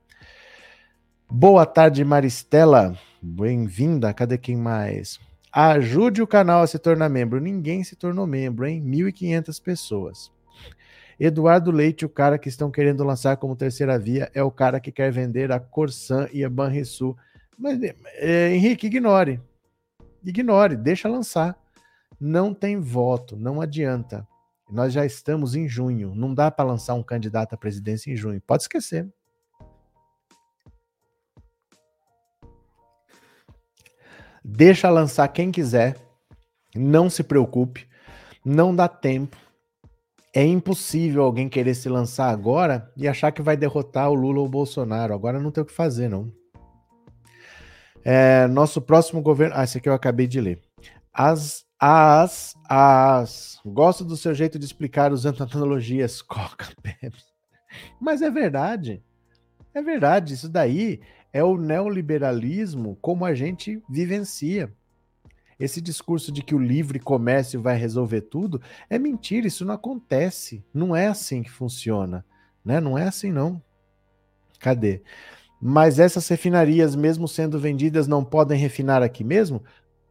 [1.28, 2.96] Boa tarde, Maristela.
[3.20, 4.14] Bem-vinda.
[4.14, 5.18] Cadê quem mais?
[5.52, 7.40] Ajude o canal a se tornar membro.
[7.40, 8.80] Ninguém se tornou membro, hein?
[8.80, 10.30] 1.500 pessoas.
[11.18, 14.92] Eduardo Leite, o cara que estão querendo lançar como terceira via, é o cara que
[14.92, 17.16] quer vender a Corsan e a Banrisul.
[17.58, 17.80] Mas,
[18.18, 19.40] é, Henrique, ignore.
[20.24, 21.58] Ignore, deixa lançar.
[22.20, 24.24] Não tem voto, não adianta.
[24.70, 26.14] Nós já estamos em junho.
[26.14, 28.40] Não dá para lançar um candidato à presidência em junho.
[28.40, 29.08] Pode esquecer.
[34.44, 35.96] Deixa lançar quem quiser.
[36.74, 37.88] Não se preocupe.
[38.44, 39.36] Não dá tempo.
[40.34, 44.46] É impossível alguém querer se lançar agora e achar que vai derrotar o Lula ou
[44.46, 45.14] o Bolsonaro.
[45.14, 46.30] Agora não tem o que fazer, não.
[48.04, 49.54] É, nosso próximo governo.
[49.56, 50.60] Ah, esse aqui eu acabei de ler.
[51.12, 53.60] As, as, as.
[53.62, 56.22] Gosto do seu jeito de explicar usando analogias.
[56.24, 57.26] Coca, Pepsi.
[58.00, 59.02] Mas é verdade.
[59.74, 60.32] É verdade.
[60.32, 64.72] Isso daí é o neoliberalismo como a gente vivencia.
[65.60, 70.64] Esse discurso de que o livre comércio vai resolver tudo é mentira, isso não acontece.
[70.72, 72.24] Não é assim que funciona,
[72.64, 72.80] né?
[72.80, 73.62] Não é assim não.
[74.58, 75.02] Cadê?
[75.60, 79.62] Mas essas refinarias, mesmo sendo vendidas, não podem refinar aqui mesmo?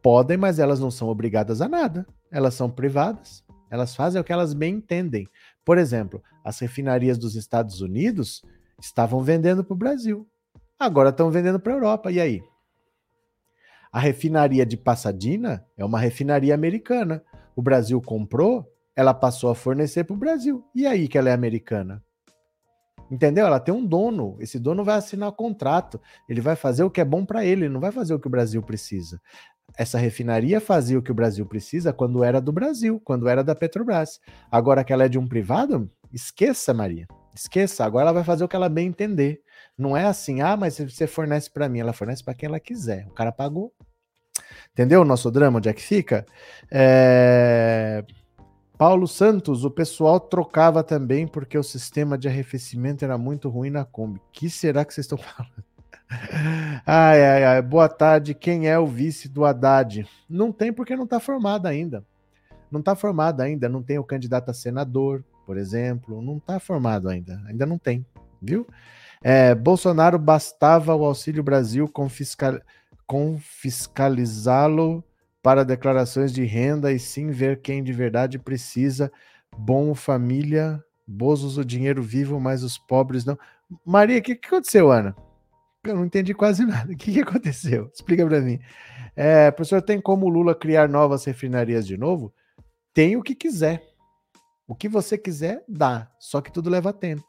[0.04, 2.06] Podem, mas elas não são obrigadas a nada.
[2.30, 3.42] Elas são privadas.
[3.72, 5.28] Elas fazem o que elas bem entendem.
[5.64, 8.44] Por exemplo, as refinarias dos Estados Unidos
[8.80, 10.28] estavam vendendo para o Brasil.
[10.78, 12.12] Agora estão vendendo para a Europa.
[12.12, 12.44] E aí?
[13.92, 17.24] A refinaria de Passadina é uma refinaria americana.
[17.56, 20.66] O Brasil comprou, ela passou a fornecer para o Brasil.
[20.76, 22.04] E aí que ela é americana?
[23.10, 23.46] Entendeu?
[23.46, 24.36] Ela tem um dono.
[24.40, 26.02] Esse dono vai assinar contrato.
[26.28, 28.28] Ele vai fazer o que é bom para ele, ele não vai fazer o que
[28.28, 29.22] o Brasil precisa.
[29.78, 33.56] Essa refinaria fazia o que o Brasil precisa quando era do Brasil, quando era da
[33.56, 34.20] Petrobras.
[34.52, 37.08] Agora que ela é de um privado, esqueça, Maria.
[37.34, 37.84] Esqueça.
[37.84, 39.42] Agora ela vai fazer o que ela bem entender.
[39.78, 43.08] Não é assim, ah, mas você fornece para mim, ela fornece para quem ela quiser.
[43.08, 43.74] O cara pagou.
[44.72, 46.26] Entendeu o nosso drama, onde é que fica?
[46.72, 48.04] É...
[48.78, 53.86] Paulo Santos, o pessoal trocava também porque o sistema de arrefecimento era muito ruim na
[53.86, 54.20] Kombi.
[54.32, 55.73] que será que vocês estão falando?
[56.86, 57.62] Ai, ai, ai.
[57.62, 58.34] Boa tarde.
[58.34, 60.08] Quem é o vice do Haddad?
[60.30, 62.04] Não tem porque não está formado ainda.
[62.72, 63.70] Não está formado ainda.
[63.70, 66.22] Não tem o candidato a senador, por exemplo.
[66.22, 67.42] Não está formado ainda.
[67.48, 68.06] Ainda não tem,
[68.42, 68.68] viu?
[69.22, 71.90] É, Bolsonaro bastava o Auxílio Brasil
[73.08, 75.04] confiscalizá-lo
[75.42, 79.12] para declarações de renda e sim ver quem de verdade precisa.
[79.58, 83.38] Bom, família, Bozos o dinheiro vivo, mas os pobres não.
[83.86, 85.16] Maria, o que, que aconteceu, Ana?
[85.86, 86.94] Eu não entendi quase nada.
[86.94, 87.90] O que, que aconteceu?
[87.94, 88.60] Explica para mim.
[89.16, 92.34] É, professor, tem como Lula criar novas refinarias de novo?
[92.94, 93.84] Tem o que quiser.
[94.68, 96.10] O que você quiser, dá.
[96.20, 97.26] Só que tudo leva tempo.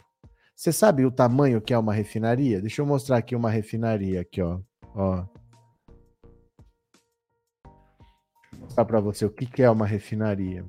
[0.54, 2.60] Você sabe o tamanho que é uma refinaria?
[2.60, 4.60] Deixa eu mostrar aqui uma refinaria aqui, ó.
[4.94, 5.26] ó.
[8.52, 10.64] Vou mostrar para você o que, que é uma refinaria.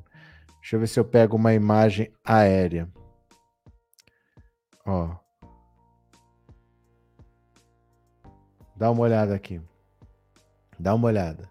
[0.60, 2.90] Deixa eu ver se eu pego uma imagem aérea.
[4.84, 5.25] Ó.
[8.76, 9.62] Dá uma olhada aqui.
[10.78, 11.50] Dá uma olhada.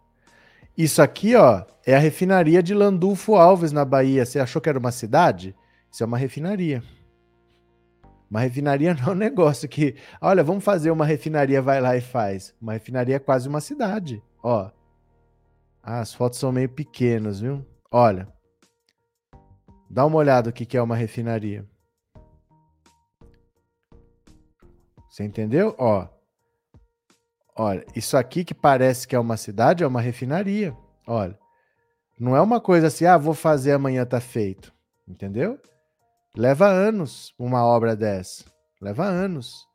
[0.77, 4.27] Isso aqui, ó, é a refinaria de Landulfo Alves, na Bahia.
[4.27, 5.55] Você achou que era uma cidade?
[5.91, 6.83] Isso é uma refinaria.
[8.31, 12.01] Uma refinaria não é um negócio que, olha, vamos fazer uma refinaria, vai lá e
[12.01, 12.55] faz.
[12.61, 14.71] Uma refinaria é quase uma cidade, ó.
[15.83, 17.65] Ah, as fotos são meio pequenas, viu?
[17.91, 18.27] Olha.
[19.89, 21.65] Dá uma olhada o que é uma refinaria.
[25.09, 25.77] Você entendeu?
[25.79, 26.09] Ó.
[27.57, 30.77] Olha, isso aqui que parece que é uma cidade é uma refinaria.
[31.07, 31.39] Olha.
[32.19, 34.73] Não é uma coisa assim, ah, vou fazer amanhã tá feito.
[35.07, 35.61] Entendeu?
[36.37, 38.45] Leva anos uma obra dessa.
[38.81, 39.67] Leva anos.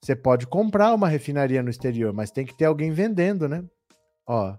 [0.00, 3.64] Você pode comprar uma refinaria no exterior, mas tem que ter alguém vendendo, né?
[4.26, 4.56] Ó.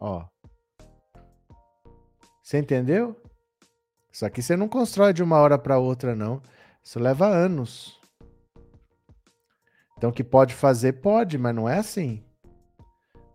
[0.00, 0.24] Ó.
[2.42, 3.16] Você entendeu?
[4.12, 6.42] Isso aqui você não constrói de uma hora para outra, não.
[6.82, 7.99] Isso leva anos.
[10.00, 12.24] Então, que pode fazer, pode, mas não é assim.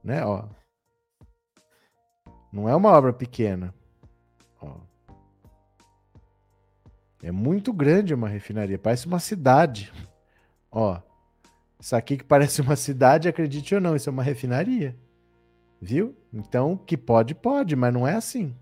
[0.03, 0.25] Né?
[0.25, 0.45] Ó.
[2.51, 3.71] Não é uma obra pequena.
[4.59, 4.77] Ó.
[7.21, 9.93] É muito grande uma refinaria, parece uma cidade.
[10.71, 10.99] Ó,
[11.79, 14.97] isso aqui que parece uma cidade, acredite ou não, isso é uma refinaria.
[15.79, 16.17] Viu?
[16.33, 18.55] Então, que pode, pode, mas não é assim.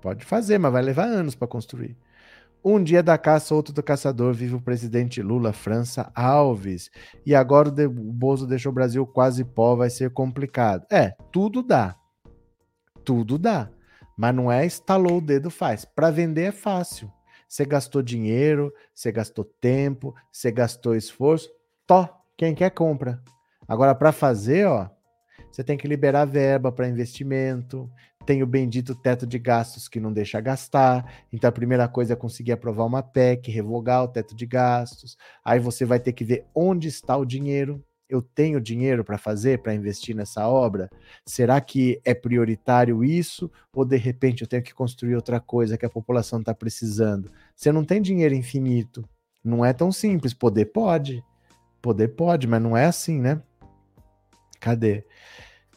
[0.00, 1.96] Pode fazer, mas vai levar anos para construir.
[2.64, 6.90] Um dia da caça, outro do caçador, vive o presidente Lula, França Alves.
[7.26, 10.86] E agora o, o Bozo deixou o Brasil quase pó, vai ser complicado.
[10.90, 11.94] É, tudo dá.
[13.04, 13.68] Tudo dá.
[14.16, 15.84] Mas não é estalou o dedo faz.
[15.84, 17.12] Para vender é fácil.
[17.46, 21.50] Você gastou dinheiro, você gastou tempo, você gastou esforço.
[21.86, 23.22] Tó, quem quer compra.
[23.68, 24.88] Agora, para fazer, ó,
[25.54, 27.88] você tem que liberar verba para investimento,
[28.26, 31.08] tem o bendito teto de gastos que não deixa gastar.
[31.32, 35.16] Então a primeira coisa é conseguir aprovar uma PEC, revogar o teto de gastos.
[35.44, 39.60] Aí você vai ter que ver onde está o dinheiro eu tenho dinheiro para fazer,
[39.60, 40.90] para investir nessa obra?
[41.24, 43.50] Será que é prioritário isso?
[43.72, 47.30] Ou de repente eu tenho que construir outra coisa que a população está precisando?
[47.56, 49.08] Você não tem dinheiro infinito.
[49.42, 50.34] Não é tão simples.
[50.34, 51.24] Poder pode.
[51.80, 53.40] Poder pode, mas não é assim, né?
[54.60, 55.04] Cadê?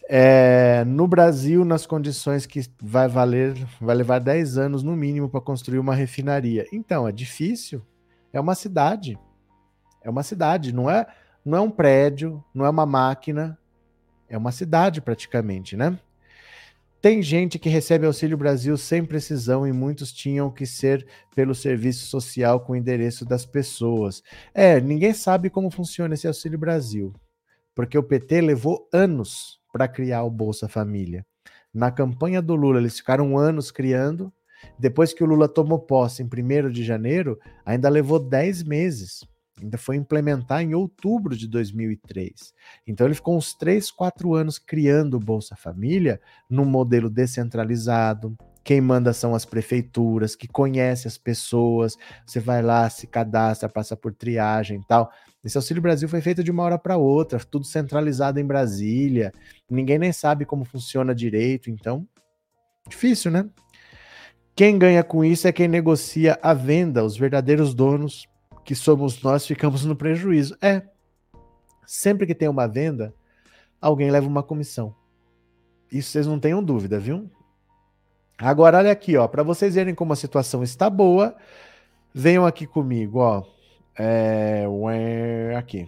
[0.09, 5.41] É, no Brasil, nas condições que vai valer, vai levar 10 anos no mínimo para
[5.41, 6.65] construir uma refinaria.
[6.71, 7.81] Então, é difícil.
[8.31, 9.19] É uma cidade.
[10.01, 11.05] É uma cidade, não é
[11.43, 13.57] não é um prédio, não é uma máquina,
[14.27, 15.97] é uma cidade praticamente, né?
[17.01, 22.07] Tem gente que recebe Auxílio Brasil sem precisão e muitos tinham que ser pelo serviço
[22.07, 24.21] social com o endereço das pessoas.
[24.53, 27.13] É, ninguém sabe como funciona esse Auxílio Brasil,
[27.77, 31.23] porque o PT levou anos para criar o Bolsa Família.
[31.71, 34.33] Na campanha do Lula, eles ficaram anos criando.
[34.79, 39.19] Depois que o Lula tomou posse em 1 de janeiro, ainda levou 10 meses
[39.61, 42.53] ainda foi implementar em outubro de 2003.
[42.85, 48.37] Então ele ficou uns 3, 4 anos criando o Bolsa Família num modelo descentralizado.
[48.63, 51.95] Quem manda são as prefeituras, que conhece as pessoas.
[52.25, 55.09] Você vai lá, se cadastra, passa por triagem e tal.
[55.47, 59.31] Esse Auxílio Brasil foi feito de uma hora para outra, tudo centralizado em Brasília.
[59.71, 62.05] Ninguém nem sabe como funciona direito, então
[62.85, 63.49] difícil, né?
[64.53, 68.27] Quem ganha com isso é quem negocia a venda, os verdadeiros donos
[68.65, 70.57] que somos nós, ficamos no prejuízo.
[70.61, 70.81] É.
[71.85, 73.13] Sempre que tem uma venda,
[73.79, 74.93] alguém leva uma comissão.
[75.89, 77.31] Isso vocês não tenham dúvida, viu?
[78.37, 81.37] Agora, olha aqui, ó, para vocês verem como a situação está boa,
[82.13, 83.56] venham aqui comigo, ó.
[83.99, 84.65] É,
[85.57, 85.87] aqui.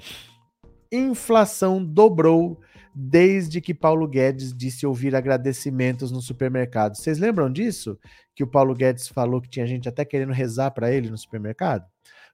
[0.91, 2.59] Inflação dobrou
[2.95, 6.95] desde que Paulo Guedes disse ouvir agradecimentos no supermercado.
[6.95, 7.97] Vocês lembram disso?
[8.35, 11.85] Que o Paulo Guedes falou que tinha gente até querendo rezar para ele no supermercado?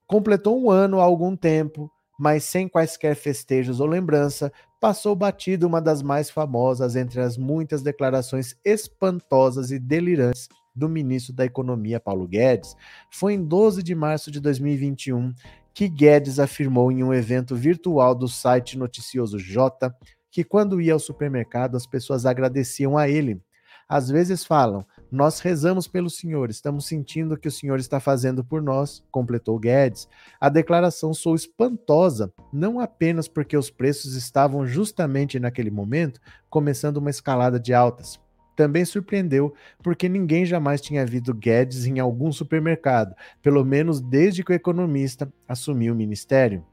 [0.07, 5.81] Completou um ano há algum tempo, mas sem quaisquer festejos ou lembrança, passou batido uma
[5.81, 12.27] das mais famosas entre as muitas declarações espantosas e delirantes do ministro da Economia, Paulo
[12.27, 12.75] Guedes.
[13.09, 15.33] Foi em 12 de março de 2021
[15.75, 19.93] que Guedes afirmou em um evento virtual do site noticioso J
[20.31, 23.41] que quando ia ao supermercado as pessoas agradeciam a ele.
[23.87, 28.61] Às vezes falam: Nós rezamos pelo Senhor, estamos sentindo que o Senhor está fazendo por
[28.61, 30.07] nós, completou Guedes.
[30.39, 37.09] A declaração sou espantosa, não apenas porque os preços estavam justamente naquele momento começando uma
[37.09, 38.19] escalada de altas,
[38.55, 39.53] também surpreendeu
[39.83, 45.31] porque ninguém jamais tinha visto Guedes em algum supermercado, pelo menos desde que o economista
[45.47, 46.63] assumiu o ministério.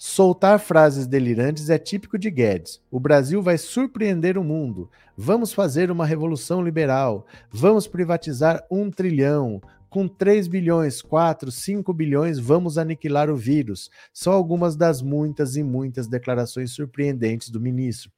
[0.00, 2.80] Soltar frases delirantes é típico de Guedes.
[2.88, 4.88] O Brasil vai surpreender o mundo.
[5.16, 7.26] Vamos fazer uma revolução liberal.
[7.50, 9.60] Vamos privatizar um trilhão.
[9.90, 13.90] Com 3 bilhões, 4, 5 bilhões, vamos aniquilar o vírus.
[14.12, 18.12] São algumas das muitas e muitas declarações surpreendentes do ministro.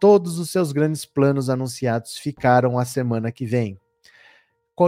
[0.00, 3.78] Todos os seus grandes planos anunciados ficaram a semana que vem.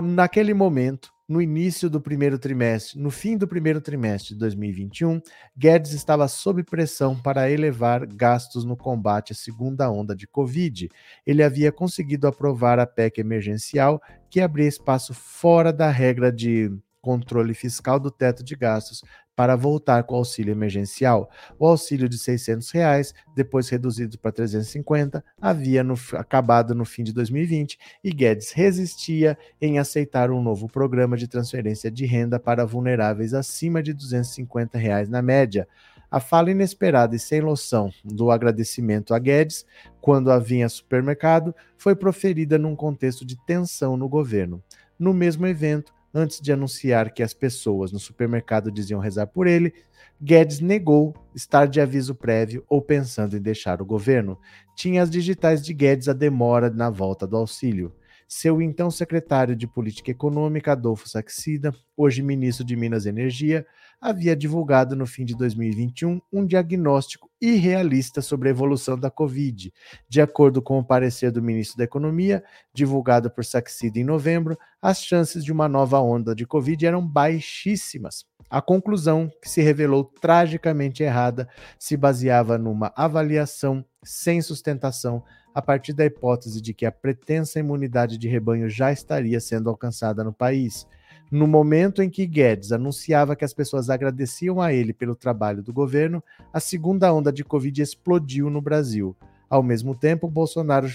[0.03, 5.21] Naquele momento, no início do primeiro trimestre, no fim do primeiro trimestre de 2021,
[5.57, 10.89] Guedes estava sob pressão para elevar gastos no combate à segunda onda de Covid.
[11.27, 14.01] Ele havia conseguido aprovar a PEC emergencial,
[14.31, 19.03] que abria espaço fora da regra de controle fiscal do teto de gastos
[19.39, 21.31] para voltar com o auxílio emergencial.
[21.61, 27.13] O auxílio de 600 reais, depois reduzido para 350, havia no, acabado no fim de
[27.13, 33.33] 2020 e Guedes resistia em aceitar um novo programa de transferência de renda para vulneráveis
[33.33, 35.69] acima de 250 reais na média.
[36.11, 39.65] A fala inesperada e sem noção do agradecimento a Guedes,
[40.01, 44.61] quando havia supermercado, foi proferida num contexto de tensão no governo.
[44.99, 49.73] No mesmo evento, antes de anunciar que as pessoas no supermercado diziam rezar por ele,
[50.21, 54.39] Guedes negou estar de aviso prévio ou pensando em deixar o governo.
[54.75, 57.93] Tinha as digitais de Guedes a demora na volta do auxílio.
[58.31, 63.67] Seu então secretário de Política Econômica, Adolfo Saxida, hoje ministro de Minas e Energia,
[63.99, 69.73] havia divulgado no fim de 2021 um diagnóstico irrealista sobre a evolução da Covid.
[70.11, 75.03] De acordo com o parecer do ministro da Economia, divulgado por Saxida em novembro, as
[75.03, 78.27] chances de uma nova onda de Covid eram baixíssimas.
[78.51, 81.49] A conclusão, que se revelou tragicamente errada,
[81.79, 85.25] se baseava numa avaliação sem sustentação
[85.59, 90.23] a partir da hipótese de que a pretensa imunidade de rebanho já estaria sendo alcançada
[90.23, 90.87] no país.
[91.33, 95.73] No momento em que Guedes anunciava que as pessoas agradeciam a ele pelo trabalho do
[95.73, 99.17] governo, a segunda onda de Covid explodiu no Brasil.
[99.51, 100.87] Ao mesmo tempo, Bolsonaro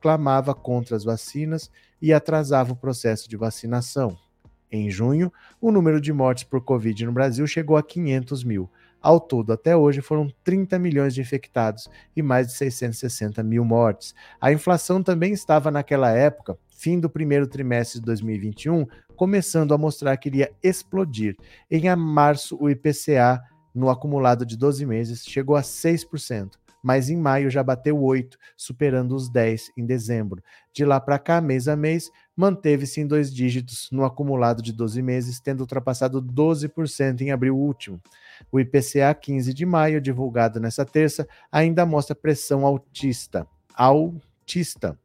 [0.00, 1.70] clamava contra as vacinas
[2.02, 4.18] e atrasava o processo de vacinação.
[4.72, 8.68] Em junho, o número de mortes por Covid no Brasil chegou a 500 mil.
[9.02, 14.14] Ao todo, até hoje, foram 30 milhões de infectados e mais de 660 mil mortes.
[14.40, 18.86] A inflação também estava naquela época, fim do primeiro trimestre de 2021,
[19.16, 21.36] começando a mostrar que iria explodir.
[21.70, 23.42] Em março, o IPCA,
[23.74, 29.14] no acumulado de 12 meses, chegou a 6% mas em maio já bateu 8, superando
[29.14, 30.42] os 10 em dezembro.
[30.72, 35.02] De lá para cá, mês a mês, manteve-se em dois dígitos no acumulado de 12
[35.02, 38.00] meses, tendo ultrapassado 12% em abril último.
[38.52, 43.46] O IPCA 15 de maio, divulgado nessa terça, ainda mostra pressão altista.
[43.74, 44.96] Altista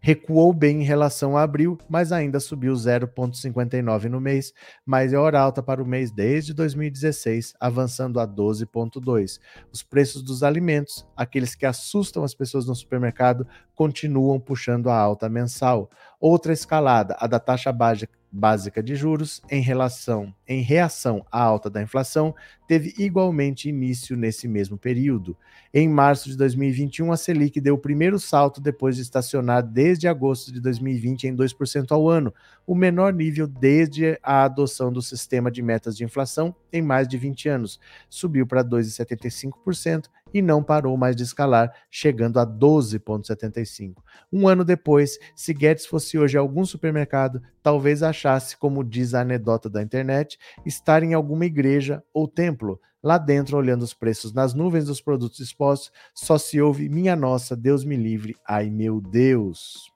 [0.00, 4.52] recuou bem em relação a abril, mas ainda subiu 0,59 no mês,
[4.84, 9.38] maior alta para o mês desde 2016, avançando a 12,2.
[9.72, 15.28] Os preços dos alimentos, aqueles que assustam as pessoas no supermercado, continuam puxando a alta
[15.28, 15.90] mensal.
[16.20, 21.68] Outra escalada, a da taxa básica básica de juros em relação em reação à alta
[21.70, 22.34] da inflação
[22.66, 25.36] teve igualmente início nesse mesmo período.
[25.72, 30.52] Em março de 2021, a Selic deu o primeiro salto depois de estacionar desde agosto
[30.52, 32.32] de 2020 em 2% ao ano,
[32.66, 37.16] o menor nível desde a adoção do sistema de metas de inflação em mais de
[37.16, 37.80] 20 anos.
[38.08, 40.06] Subiu para 2,75%
[40.36, 43.94] e não parou mais de escalar, chegando a 12,75.
[44.30, 49.22] Um ano depois, se Guedes fosse hoje a algum supermercado, talvez achasse, como diz a
[49.22, 52.78] anedota da internet, estar em alguma igreja ou templo.
[53.02, 57.56] Lá dentro, olhando os preços nas nuvens dos produtos expostos, só se ouve minha nossa,
[57.56, 59.90] Deus me livre, ai meu Deus.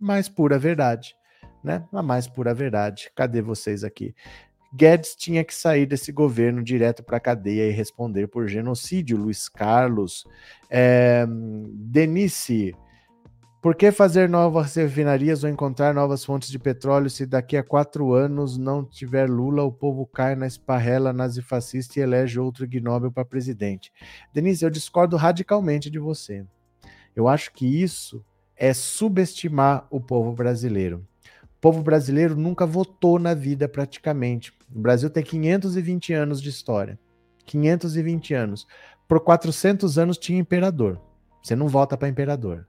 [0.00, 1.14] Mais pura verdade,
[1.62, 1.86] né?
[1.92, 3.12] A mais pura verdade.
[3.14, 4.14] Cadê vocês aqui?
[4.74, 9.18] Guedes tinha que sair desse governo direto para a cadeia e responder por genocídio.
[9.18, 10.24] Luiz Carlos,
[10.70, 12.74] é, Denise,
[13.60, 18.14] por que fazer novas refinarias ou encontrar novas fontes de petróleo se daqui a quatro
[18.14, 23.24] anos não tiver Lula, o povo cai na esparrela nazifascista e elege outro ignóbil para
[23.24, 23.92] presidente?
[24.32, 26.44] Denise, eu discordo radicalmente de você.
[27.14, 28.24] Eu acho que isso
[28.56, 31.06] é subestimar o povo brasileiro.
[31.62, 34.52] Povo brasileiro nunca votou na vida praticamente.
[34.74, 36.98] O Brasil tem 520 anos de história.
[37.46, 38.66] 520 anos.
[39.06, 41.00] Por 400 anos tinha imperador.
[41.40, 42.66] Você não vota para imperador.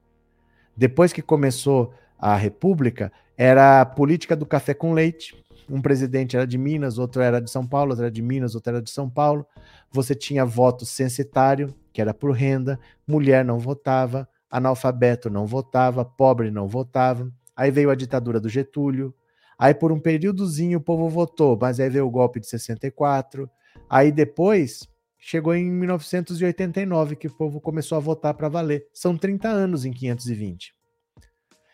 [0.77, 5.43] Depois que começou a República era a política do café com leite.
[5.67, 8.73] Um presidente era de Minas, outro era de São Paulo, outro era de Minas, outro
[8.73, 9.43] era de São Paulo.
[9.91, 16.51] Você tinha voto censitário, que era por renda, mulher não votava, analfabeto não votava, pobre
[16.51, 17.31] não votava.
[17.55, 19.13] Aí veio a ditadura do Getúlio.
[19.57, 23.49] Aí por um períodozinho o povo votou, mas aí veio o golpe de 64.
[23.89, 24.87] Aí depois
[25.17, 28.87] chegou em 1989 que o povo começou a votar para valer.
[28.93, 30.73] São 30 anos em 520.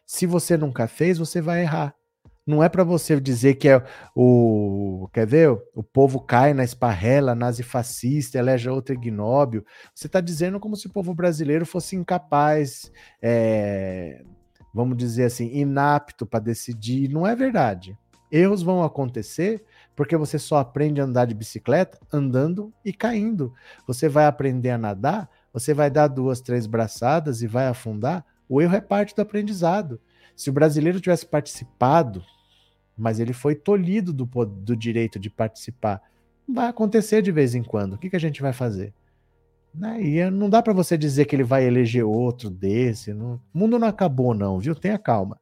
[0.06, 1.96] Se você nunca fez, você vai errar.
[2.50, 3.84] Não é para você dizer que é
[4.16, 5.08] o.
[5.14, 5.50] Quer ver?
[5.76, 9.64] O povo cai na esparrela nazifascista, elege outro ignóbio.
[9.94, 14.24] Você está dizendo como se o povo brasileiro fosse incapaz, é,
[14.74, 17.10] vamos dizer assim, inapto para decidir.
[17.10, 17.98] Não é verdade.
[18.32, 19.64] Erros vão acontecer
[19.96, 23.54] porque você só aprende a andar de bicicleta andando e caindo.
[23.88, 28.26] Você vai aprender a nadar, você vai dar duas, três braçadas e vai afundar.
[28.48, 30.00] O erro é parte do aprendizado.
[30.36, 32.24] Se o brasileiro tivesse participado
[33.00, 36.02] mas ele foi tolhido do, do direito de participar.
[36.48, 37.94] Vai acontecer de vez em quando.
[37.94, 38.94] O que, que a gente vai fazer?
[39.74, 40.02] Né?
[40.02, 43.14] E não dá para você dizer que ele vai eleger outro desse.
[43.14, 43.36] Não...
[43.54, 44.76] O mundo não acabou, não, viu?
[44.76, 45.40] Tenha calma.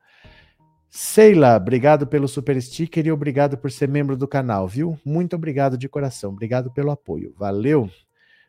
[0.90, 4.98] Seila, obrigado pelo super sticker e obrigado por ser membro do canal, viu?
[5.06, 6.32] Muito obrigado de coração.
[6.32, 7.34] Obrigado pelo apoio.
[7.38, 7.90] Valeu!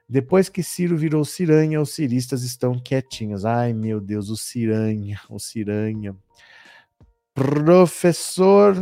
[0.08, 3.44] Depois que Ciro virou Ciranha, os ciristas estão quietinhos.
[3.44, 6.16] Ai, meu Deus, o Ciranha, o Ciranha.
[7.34, 8.74] Professor,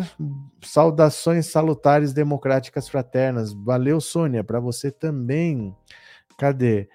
[0.63, 3.53] saudações salutares democráticas fraternas.
[3.53, 5.75] Valeu, Sônia, para você também.
[6.37, 6.89] Cadê?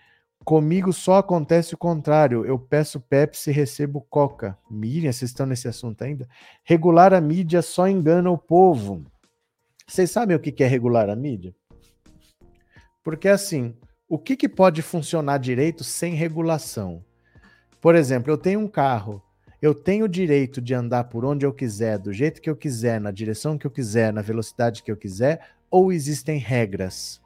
[0.44, 2.46] Comigo só acontece o contrário.
[2.46, 4.58] Eu peço Pepsi e recebo Coca.
[4.70, 6.28] Miriam, vocês estão nesse assunto ainda?
[6.64, 9.06] Regular a mídia só engana o povo.
[9.88, 11.54] Vocês sabem o que é regular a mídia?
[13.04, 13.76] Porque assim,
[14.08, 17.04] o que, que pode funcionar direito sem regulação?
[17.80, 19.22] Por exemplo, eu tenho um carro
[19.62, 23.00] eu tenho o direito de andar por onde eu quiser, do jeito que eu quiser,
[23.00, 25.40] na direção que eu quiser, na velocidade que eu quiser,
[25.70, 27.21] ou existem regras?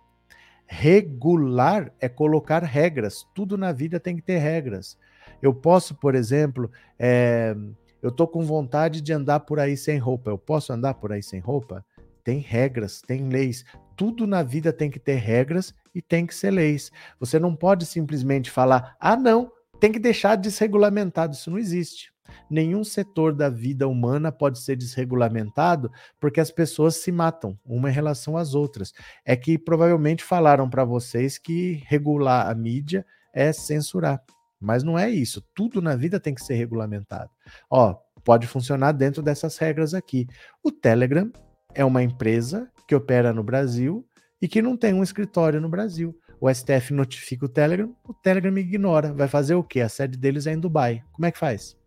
[0.68, 3.26] Regular é colocar regras.
[3.34, 4.97] Tudo na vida tem que ter regras.
[5.41, 7.55] Eu posso, por exemplo, é,
[8.01, 10.32] eu tô com vontade de andar por aí sem roupa.
[10.32, 11.86] Eu posso andar por aí sem roupa?
[12.24, 13.63] Tem regras, tem leis.
[13.95, 16.91] Tudo na vida tem que ter regras e tem que ser leis.
[17.20, 21.36] Você não pode simplesmente falar, ah, não, tem que deixar desregulamentado.
[21.36, 22.14] Isso não existe
[22.49, 27.93] nenhum setor da vida humana pode ser desregulamentado porque as pessoas se matam uma em
[27.93, 28.93] relação às outras.
[29.26, 34.21] É que provavelmente falaram para vocês que regular a mídia é censurar.
[34.59, 35.43] Mas não é isso.
[35.53, 37.30] Tudo na vida tem que ser regulamentado.
[37.69, 40.28] Ó, pode funcionar dentro dessas regras aqui.
[40.63, 41.32] O Telegram
[41.73, 44.05] é uma empresa que opera no Brasil
[44.41, 46.17] e que não tem um escritório no Brasil.
[46.39, 49.13] O STF notifica o Telegram, o Telegram ignora.
[49.13, 49.82] Vai fazer o quê?
[49.82, 51.03] A sede deles é em Dubai.
[51.11, 51.78] Como é que faz?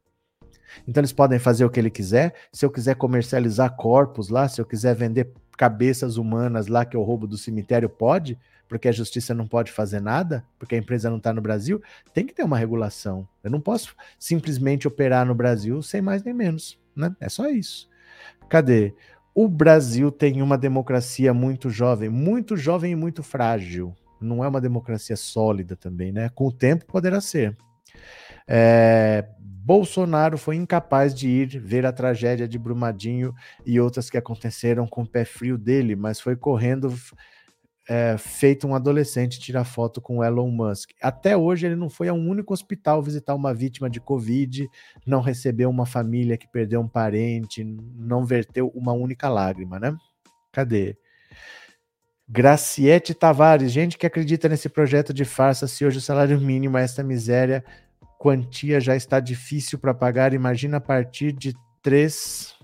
[0.86, 2.34] Então eles podem fazer o que ele quiser.
[2.52, 6.98] Se eu quiser comercializar corpos lá, se eu quiser vender cabeças humanas lá, que é
[6.98, 8.38] o roubo do cemitério, pode,
[8.68, 11.82] porque a justiça não pode fazer nada, porque a empresa não está no Brasil,
[12.14, 13.26] tem que ter uma regulação.
[13.42, 16.78] Eu não posso simplesmente operar no Brasil sem mais nem menos.
[16.94, 17.14] Né?
[17.20, 17.88] É só isso.
[18.48, 18.94] Cadê?
[19.34, 23.94] O Brasil tem uma democracia muito jovem, muito jovem e muito frágil.
[24.20, 26.28] Não é uma democracia sólida também, né?
[26.30, 27.56] Com o tempo poderá ser.
[28.48, 33.34] É, Bolsonaro foi incapaz de ir ver a tragédia de Brumadinho
[33.66, 36.90] e outras que aconteceram com o pé frio dele, mas foi correndo
[37.86, 40.90] é, feito um adolescente tirar foto com Elon Musk.
[41.02, 44.66] Até hoje ele não foi a um único hospital visitar uma vítima de Covid,
[45.06, 49.94] não recebeu uma família que perdeu um parente, não verteu uma única lágrima, né?
[50.50, 50.96] Cadê?
[52.26, 56.82] Graciete Tavares, gente que acredita nesse projeto de farsa, se hoje o salário mínimo é
[56.82, 57.64] esta miséria,
[58.18, 62.54] quantia já está difícil para pagar, imagina a partir de três.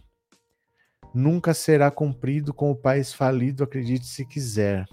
[1.15, 4.85] Nunca será cumprido com o país falido, acredite se quiser.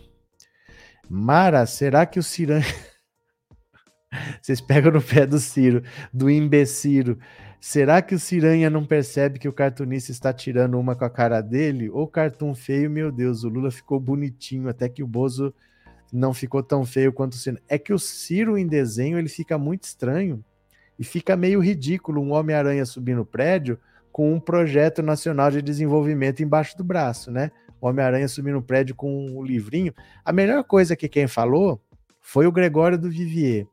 [1.09, 2.61] Mara, será que o Ciran.
[4.41, 5.81] Vocês pegam no pé do Ciro,
[6.13, 7.17] do imbeciro.
[7.59, 11.41] Será que o Ciranha não percebe que o cartunista está tirando uma com a cara
[11.41, 11.89] dele?
[11.89, 15.53] Ou cartão feio, meu Deus, o Lula ficou bonitinho, até que o Bozo
[16.11, 17.59] não ficou tão feio quanto o Ciro.
[17.67, 20.43] É que o Ciro em desenho ele fica muito estranho.
[21.01, 23.79] E fica meio ridículo um Homem-Aranha subir no prédio
[24.11, 27.49] com um projeto nacional de desenvolvimento embaixo do braço, né?
[27.81, 29.95] O Homem-Aranha subir no prédio com um livrinho.
[30.23, 31.81] A melhor coisa que quem falou
[32.19, 33.65] foi o Gregório do Vivier.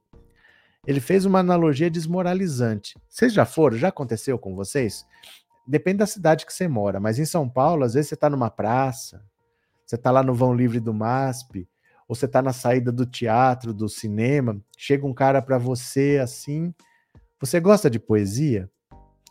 [0.86, 2.96] Ele fez uma analogia desmoralizante.
[3.06, 3.76] Vocês já foram?
[3.76, 5.04] Já aconteceu com vocês?
[5.66, 8.48] Depende da cidade que você mora, mas em São Paulo, às vezes você está numa
[8.48, 9.22] praça,
[9.84, 11.68] você está lá no vão livre do MASP,
[12.08, 16.72] ou você está na saída do teatro, do cinema, chega um cara para você assim,
[17.40, 18.68] você gosta de poesia?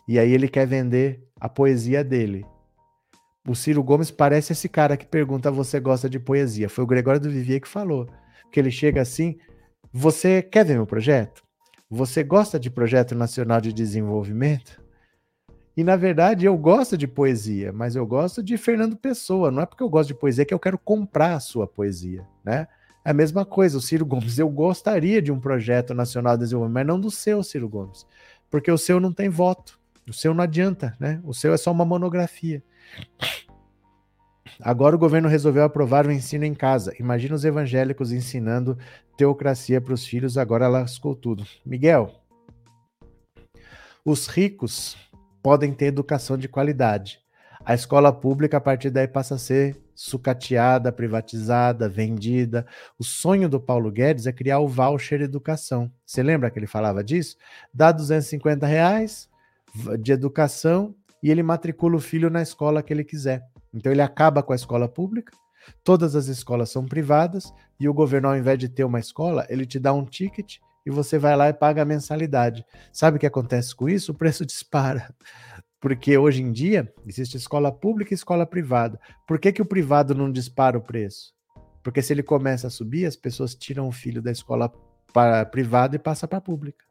[0.08, 2.45] E aí ele quer vender a poesia dele.
[3.47, 6.70] O Ciro Gomes parece esse cara que pergunta: você gosta de poesia?
[6.70, 8.08] Foi o Gregório do Vivier que falou.
[8.51, 9.38] Que ele chega assim:
[9.91, 11.43] você quer ver meu projeto?
[11.89, 14.82] Você gosta de projeto nacional de desenvolvimento?
[15.76, 19.51] E na verdade eu gosto de poesia, mas eu gosto de Fernando Pessoa.
[19.51, 22.68] Não é porque eu gosto de poesia que eu quero comprar a sua poesia, né?
[23.08, 24.38] É a mesma coisa, o Ciro Gomes.
[24.38, 28.05] Eu gostaria de um projeto nacional de desenvolvimento, mas não do seu, Ciro Gomes.
[28.51, 29.80] Porque o seu não tem voto.
[30.10, 31.22] O seu não adianta, né?
[31.24, 32.62] O seu é só uma monografia.
[34.60, 36.93] Agora o governo resolveu aprovar o ensino em casa.
[36.99, 38.78] Imagina os evangélicos ensinando
[39.16, 41.47] teocracia para os filhos, agora lascou tudo.
[41.66, 42.12] Miguel,
[44.03, 44.97] os ricos
[45.41, 47.22] podem ter educação de qualidade.
[47.68, 52.65] A escola pública, a partir daí, passa a ser sucateada, privatizada, vendida.
[52.97, 55.91] O sonho do Paulo Guedes é criar o voucher educação.
[56.05, 57.36] Você lembra que ele falava disso?
[57.74, 59.28] Dá 250 reais
[59.99, 63.43] de educação e ele matricula o filho na escola que ele quiser.
[63.74, 65.34] Então ele acaba com a escola pública,
[65.84, 69.65] todas as escolas são privadas e o governo, ao invés de ter uma escola, ele
[69.65, 72.65] te dá um ticket e você vai lá e paga a mensalidade.
[72.93, 74.13] Sabe o que acontece com isso?
[74.13, 75.13] O preço dispara.
[75.80, 78.99] Porque hoje em dia existe escola pública e escola privada.
[79.28, 81.34] Por que, que o privado não dispara o preço?
[81.84, 84.71] Porque se ele começa a subir, as pessoas tiram o filho da escola
[85.51, 86.84] privada e passa para a pública.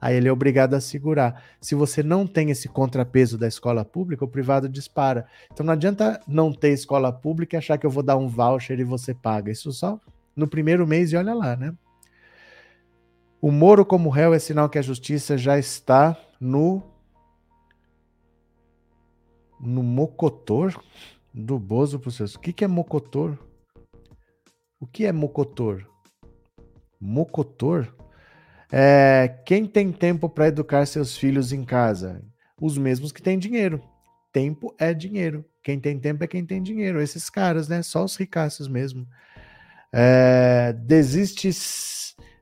[0.00, 1.44] Aí ele é obrigado a segurar.
[1.60, 5.26] Se você não tem esse contrapeso da escola pública, o privado dispara.
[5.52, 8.80] Então não adianta não ter escola pública e achar que eu vou dar um voucher
[8.80, 9.52] e você paga.
[9.52, 10.00] Isso só
[10.34, 11.72] no primeiro mês e olha lá, né?
[13.40, 16.82] O Moro como réu é sinal que a justiça já está no
[19.62, 20.76] no mocotor
[21.32, 22.34] do Bozo para seus.
[22.34, 23.38] O que, que é mocotor?
[24.80, 25.86] O que é mocotor?
[27.00, 27.94] Mocotor?
[28.70, 32.22] É, quem tem tempo para educar seus filhos em casa?
[32.60, 33.80] Os mesmos que têm dinheiro.
[34.32, 35.44] Tempo é dinheiro.
[35.62, 37.00] Quem tem tempo é quem tem dinheiro.
[37.00, 37.82] Esses caras, né?
[37.82, 39.06] Só os ricaços mesmo.
[39.92, 41.50] É, desiste,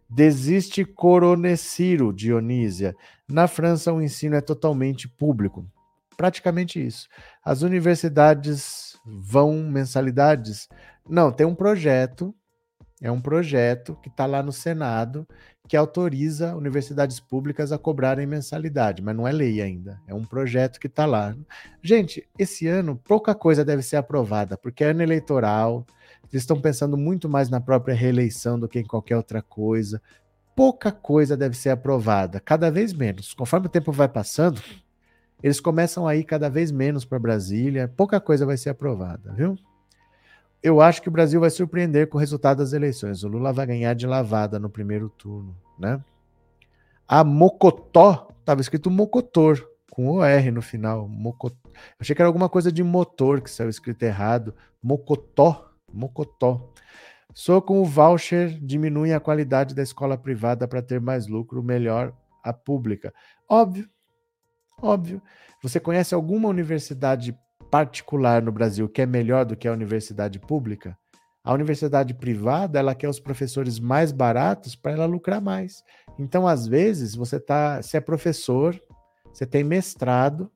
[0.08, 2.94] desiste Coroneciro, Dionísia.
[3.28, 5.66] Na França, o ensino é totalmente público
[6.20, 7.08] praticamente isso.
[7.42, 10.68] As universidades vão mensalidades?
[11.08, 12.34] Não, tem um projeto,
[13.00, 15.26] é um projeto que está lá no Senado
[15.66, 19.98] que autoriza universidades públicas a cobrarem mensalidade, mas não é lei ainda.
[20.06, 21.34] É um projeto que está lá.
[21.82, 25.86] Gente, esse ano pouca coisa deve ser aprovada, porque é ano eleitoral,
[26.30, 30.02] eles estão pensando muito mais na própria reeleição do que em qualquer outra coisa.
[30.54, 33.32] Pouca coisa deve ser aprovada, cada vez menos.
[33.32, 34.60] Conforme o tempo vai passando,
[35.42, 39.56] eles começam a ir cada vez menos para Brasília, pouca coisa vai ser aprovada, viu?
[40.62, 43.24] Eu acho que o Brasil vai surpreender com o resultado das eleições.
[43.24, 46.02] O Lula vai ganhar de lavada no primeiro turno, né?
[47.08, 51.08] A Mocotó, estava escrito Mocotor, com OR no final.
[51.08, 51.56] Mocotó.
[51.98, 54.54] Achei que era alguma coisa de motor que saiu escrito errado.
[54.82, 56.72] Mocotó, Mocotó.
[57.34, 62.12] Sou com o voucher, diminui a qualidade da escola privada para ter mais lucro, melhor
[62.42, 63.12] a pública.
[63.48, 63.88] Óbvio,
[64.82, 65.20] Óbvio.
[65.62, 67.36] Você conhece alguma universidade
[67.70, 70.96] particular no Brasil que é melhor do que a universidade pública?
[71.42, 75.82] A universidade privada, ela quer os professores mais baratos para ela lucrar mais.
[76.18, 78.78] Então, às vezes, você tá, você é professor,
[79.32, 80.50] você tem mestrado,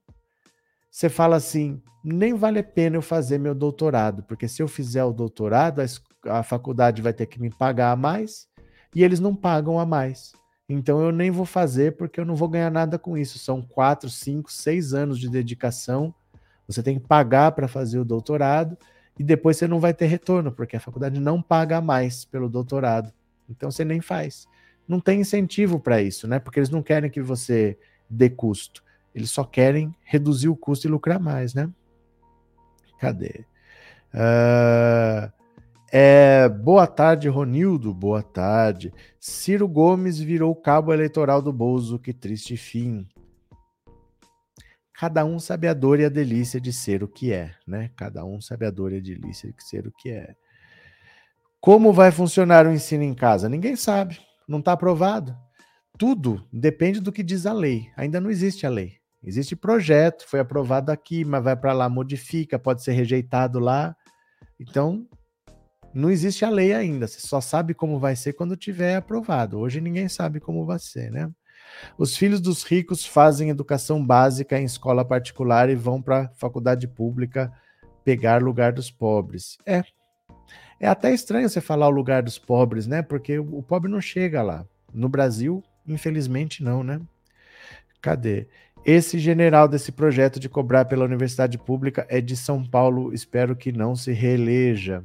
[0.91, 5.05] você fala assim, nem vale a pena eu fazer meu doutorado, porque se eu fizer
[5.05, 8.47] o doutorado, a, a faculdade vai ter que me pagar a mais
[8.95, 10.33] e eles não pagam a mais.
[10.69, 13.39] Então eu nem vou fazer porque eu não vou ganhar nada com isso.
[13.39, 16.15] São quatro, cinco, seis anos de dedicação.
[16.67, 18.77] Você tem que pagar para fazer o doutorado
[19.19, 23.13] e depois você não vai ter retorno, porque a faculdade não paga mais pelo doutorado.
[23.49, 24.49] Então você nem faz.
[24.89, 26.39] Não tem incentivo para isso, né?
[26.39, 28.83] Porque eles não querem que você dê custo.
[29.15, 31.71] Eles só querem reduzir o custo e lucrar mais, né?
[32.99, 33.45] Cadê?
[34.13, 35.31] Uh,
[35.97, 37.95] é, boa tarde, Ronildo.
[37.95, 38.93] Boa tarde.
[39.21, 42.01] Ciro Gomes virou cabo eleitoral do Bozo.
[42.01, 43.07] Que triste fim.
[44.93, 47.93] Cada um sabe a dor e a delícia de ser o que é, né?
[47.95, 50.35] Cada um sabe a dor e a delícia de ser o que é.
[51.61, 53.49] Como vai funcionar o ensino em casa?
[53.49, 54.19] Ninguém sabe.
[54.49, 55.33] Não está aprovado.
[55.97, 57.89] Tudo depende do que diz a lei.
[57.97, 58.95] Ainda não existe a lei.
[59.23, 63.95] Existe projeto, foi aprovado aqui, mas vai para lá, modifica, pode ser rejeitado lá.
[64.59, 65.07] Então,
[65.95, 69.59] não existe a lei ainda, você só sabe como vai ser quando tiver aprovado.
[69.59, 71.31] Hoje ninguém sabe como vai ser, né?
[71.99, 77.53] Os filhos dos ricos fazem educação básica em escola particular e vão para faculdade pública
[78.05, 79.57] pegar lugar dos pobres.
[79.65, 79.83] É.
[80.81, 83.01] É até estranho você falar o lugar dos pobres, né?
[83.01, 84.67] Porque o pobre não chega lá.
[84.93, 87.01] No Brasil, infelizmente não, né?
[88.01, 88.49] Cadê?
[88.85, 93.15] Esse general desse projeto de cobrar pela universidade pública é de São Paulo.
[93.15, 95.03] Espero que não se reeleja.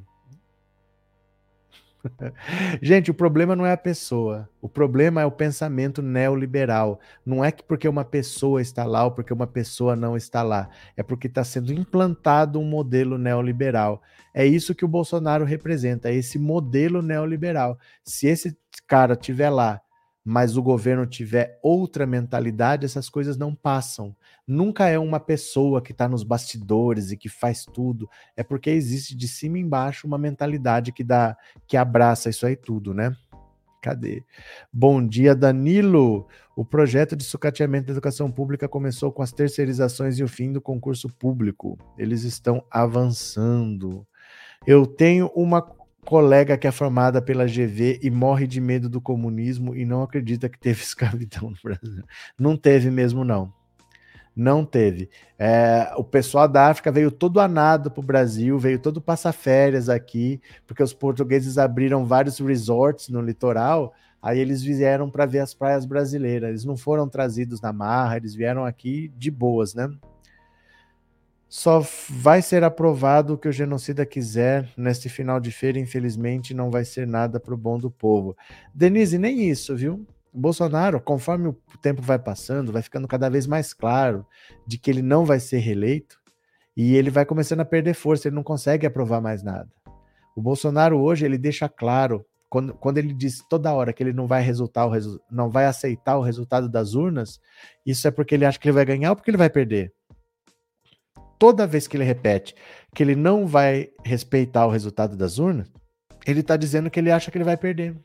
[2.82, 4.50] Gente, o problema não é a pessoa.
[4.62, 7.00] O problema é o pensamento neoliberal.
[7.26, 10.70] Não é que porque uma pessoa está lá ou porque uma pessoa não está lá.
[10.96, 14.02] É porque está sendo implantado um modelo neoliberal.
[14.34, 17.78] É isso que o Bolsonaro representa, é esse modelo neoliberal.
[18.04, 19.82] Se esse cara estiver lá
[20.24, 24.16] mas o governo tiver outra mentalidade, essas coisas não passam.
[24.52, 29.16] Nunca é uma pessoa que está nos bastidores e que faz tudo, é porque existe
[29.16, 31.38] de cima e embaixo uma mentalidade que dá,
[31.68, 33.16] que abraça isso aí tudo, né?
[33.80, 34.24] Cadê?
[34.74, 36.28] Bom dia, Danilo.
[36.56, 40.60] O projeto de sucateamento da educação pública começou com as terceirizações e o fim do
[40.60, 41.78] concurso público.
[41.96, 44.04] Eles estão avançando.
[44.66, 49.76] Eu tenho uma colega que é formada pela GV e morre de medo do comunismo
[49.76, 52.04] e não acredita que teve escravidão no Brasil.
[52.36, 53.59] Não teve mesmo, não.
[54.40, 55.10] Não teve.
[55.38, 59.90] É, o pessoal da África veio todo anado para o Brasil, veio todo passar férias
[59.90, 63.94] aqui, porque os portugueses abriram vários resorts no litoral.
[64.22, 66.48] Aí eles vieram para ver as praias brasileiras.
[66.48, 69.90] Eles não foram trazidos na marra, eles vieram aqui de boas, né?
[71.50, 76.72] Só vai ser aprovado o que o genocida quiser neste final de feira, infelizmente não
[76.72, 78.38] vai ser nada para o bom do povo.
[78.74, 80.08] Denise, nem isso, viu?
[80.34, 84.26] Bolsonaro, conforme o tempo vai passando, vai ficando cada vez mais claro
[84.66, 86.20] de que ele não vai ser reeleito
[86.76, 89.70] e ele vai começando a perder força, ele não consegue aprovar mais nada.
[90.36, 94.26] O Bolsonaro hoje ele deixa claro quando, quando ele diz toda hora que ele não
[94.28, 97.40] vai resultar o resu não vai aceitar o resultado das urnas,
[97.86, 99.94] isso é porque ele acha que ele vai ganhar ou porque ele vai perder
[101.40, 102.54] toda vez que ele repete
[102.94, 105.72] que ele não vai respeitar o resultado das urnas,
[106.28, 107.96] ele está dizendo que ele acha que ele vai perder.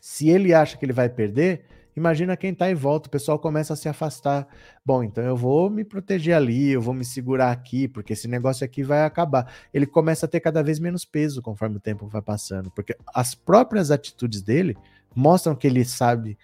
[0.00, 1.64] Se ele acha que ele vai perder,
[1.96, 4.46] imagina quem está em volta, o pessoal começa a se afastar.
[4.84, 8.64] Bom, então eu vou me proteger ali, eu vou me segurar aqui, porque esse negócio
[8.64, 9.50] aqui vai acabar.
[9.72, 13.34] Ele começa a ter cada vez menos peso conforme o tempo vai passando, porque as
[13.34, 14.76] próprias atitudes dele
[15.14, 16.38] mostram que ele sabe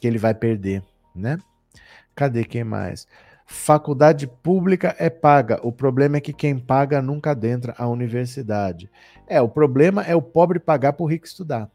[0.00, 0.82] que ele vai perder,
[1.14, 1.38] né?
[2.14, 3.06] Cadê quem mais?
[3.52, 5.58] Faculdade pública é paga.
[5.62, 8.88] O problema é que quem paga nunca adentra a universidade.
[9.26, 11.68] É, o problema é o pobre pagar para o rico estudar.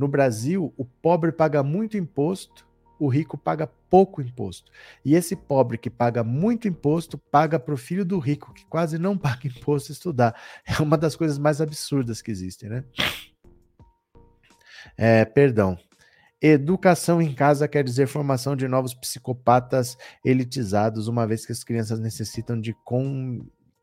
[0.00, 2.66] No Brasil, o pobre paga muito imposto,
[2.98, 4.72] o rico paga pouco imposto.
[5.04, 8.96] E esse pobre que paga muito imposto paga para o filho do rico, que quase
[8.98, 10.34] não paga imposto, estudar.
[10.64, 12.84] É uma das coisas mais absurdas que existem, né?
[14.96, 15.76] É, perdão.
[16.40, 22.00] Educação em casa quer dizer formação de novos psicopatas elitizados, uma vez que as crianças
[22.00, 22.74] necessitam de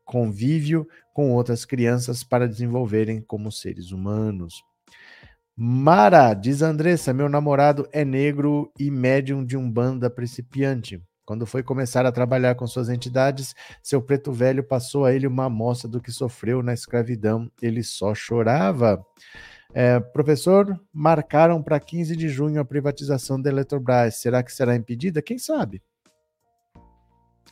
[0.04, 4.66] convívio com outras crianças para desenvolverem como seres humanos.
[5.60, 11.02] Mara, diz Andressa, meu namorado é negro e médium de um banda principiante.
[11.26, 15.46] Quando foi começar a trabalhar com suas entidades, seu preto velho passou a ele uma
[15.46, 17.50] amostra do que sofreu na escravidão.
[17.60, 19.04] Ele só chorava.
[19.74, 24.14] É, professor, marcaram para 15 de junho a privatização da Eletrobras.
[24.14, 25.20] Será que será impedida?
[25.20, 25.82] Quem sabe?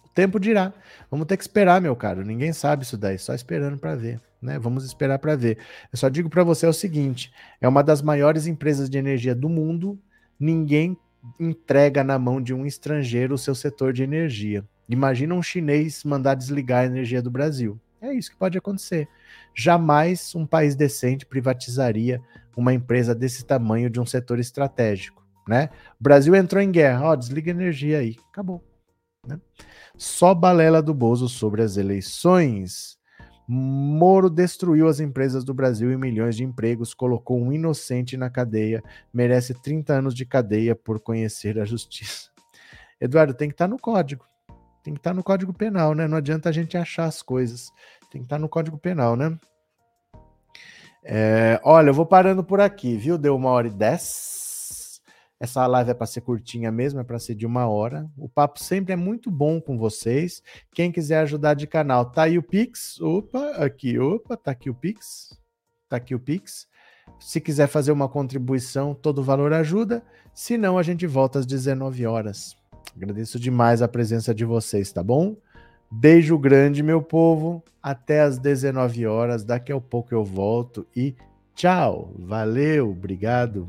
[0.04, 0.72] O tempo dirá.
[1.10, 2.24] Vamos ter que esperar, meu caro.
[2.24, 4.20] Ninguém sabe isso daí, só esperando para ver.
[4.46, 4.60] Né?
[4.60, 5.58] Vamos esperar para ver.
[5.92, 9.48] Eu só digo para você o seguinte: é uma das maiores empresas de energia do
[9.48, 9.98] mundo.
[10.38, 10.96] Ninguém
[11.40, 14.64] entrega na mão de um estrangeiro o seu setor de energia.
[14.88, 17.80] Imagina um chinês mandar desligar a energia do Brasil.
[18.00, 19.08] É isso que pode acontecer.
[19.52, 22.22] Jamais um país decente privatizaria
[22.56, 25.26] uma empresa desse tamanho de um setor estratégico.
[25.48, 25.70] Né?
[25.98, 28.62] O Brasil entrou em guerra, ó, desliga a energia aí, acabou.
[29.26, 29.40] Né?
[29.96, 32.96] Só balela do Bozo sobre as eleições.
[33.48, 38.82] Moro destruiu as empresas do Brasil e milhões de empregos, colocou um inocente na cadeia,
[39.12, 42.30] merece 30 anos de cadeia por conhecer a justiça.
[43.00, 44.24] Eduardo, tem que estar tá no código.
[44.82, 46.06] Tem que estar tá no código penal, né?
[46.06, 47.70] Não adianta a gente achar as coisas.
[48.10, 49.36] Tem que estar tá no Código Penal, né?
[51.04, 53.18] É, olha, eu vou parando por aqui, viu?
[53.18, 54.35] Deu uma hora e dez.
[55.38, 58.10] Essa live é para ser curtinha mesmo, é para ser de uma hora.
[58.16, 60.42] O papo sempre é muito bom com vocês.
[60.74, 62.98] Quem quiser ajudar de canal, tá aí o Pix.
[63.00, 65.38] Opa, aqui, opa, tá aqui o Pix.
[65.88, 66.66] Tá aqui o Pix.
[67.20, 70.02] Se quiser fazer uma contribuição, todo valor ajuda.
[70.34, 72.56] Se não, a gente volta às 19 horas.
[72.96, 75.36] Agradeço demais a presença de vocês, tá bom?
[75.90, 77.62] Beijo grande, meu povo.
[77.82, 79.44] Até às 19 horas.
[79.44, 81.14] Daqui a pouco eu volto e
[81.54, 82.12] tchau.
[82.18, 83.68] Valeu, obrigado.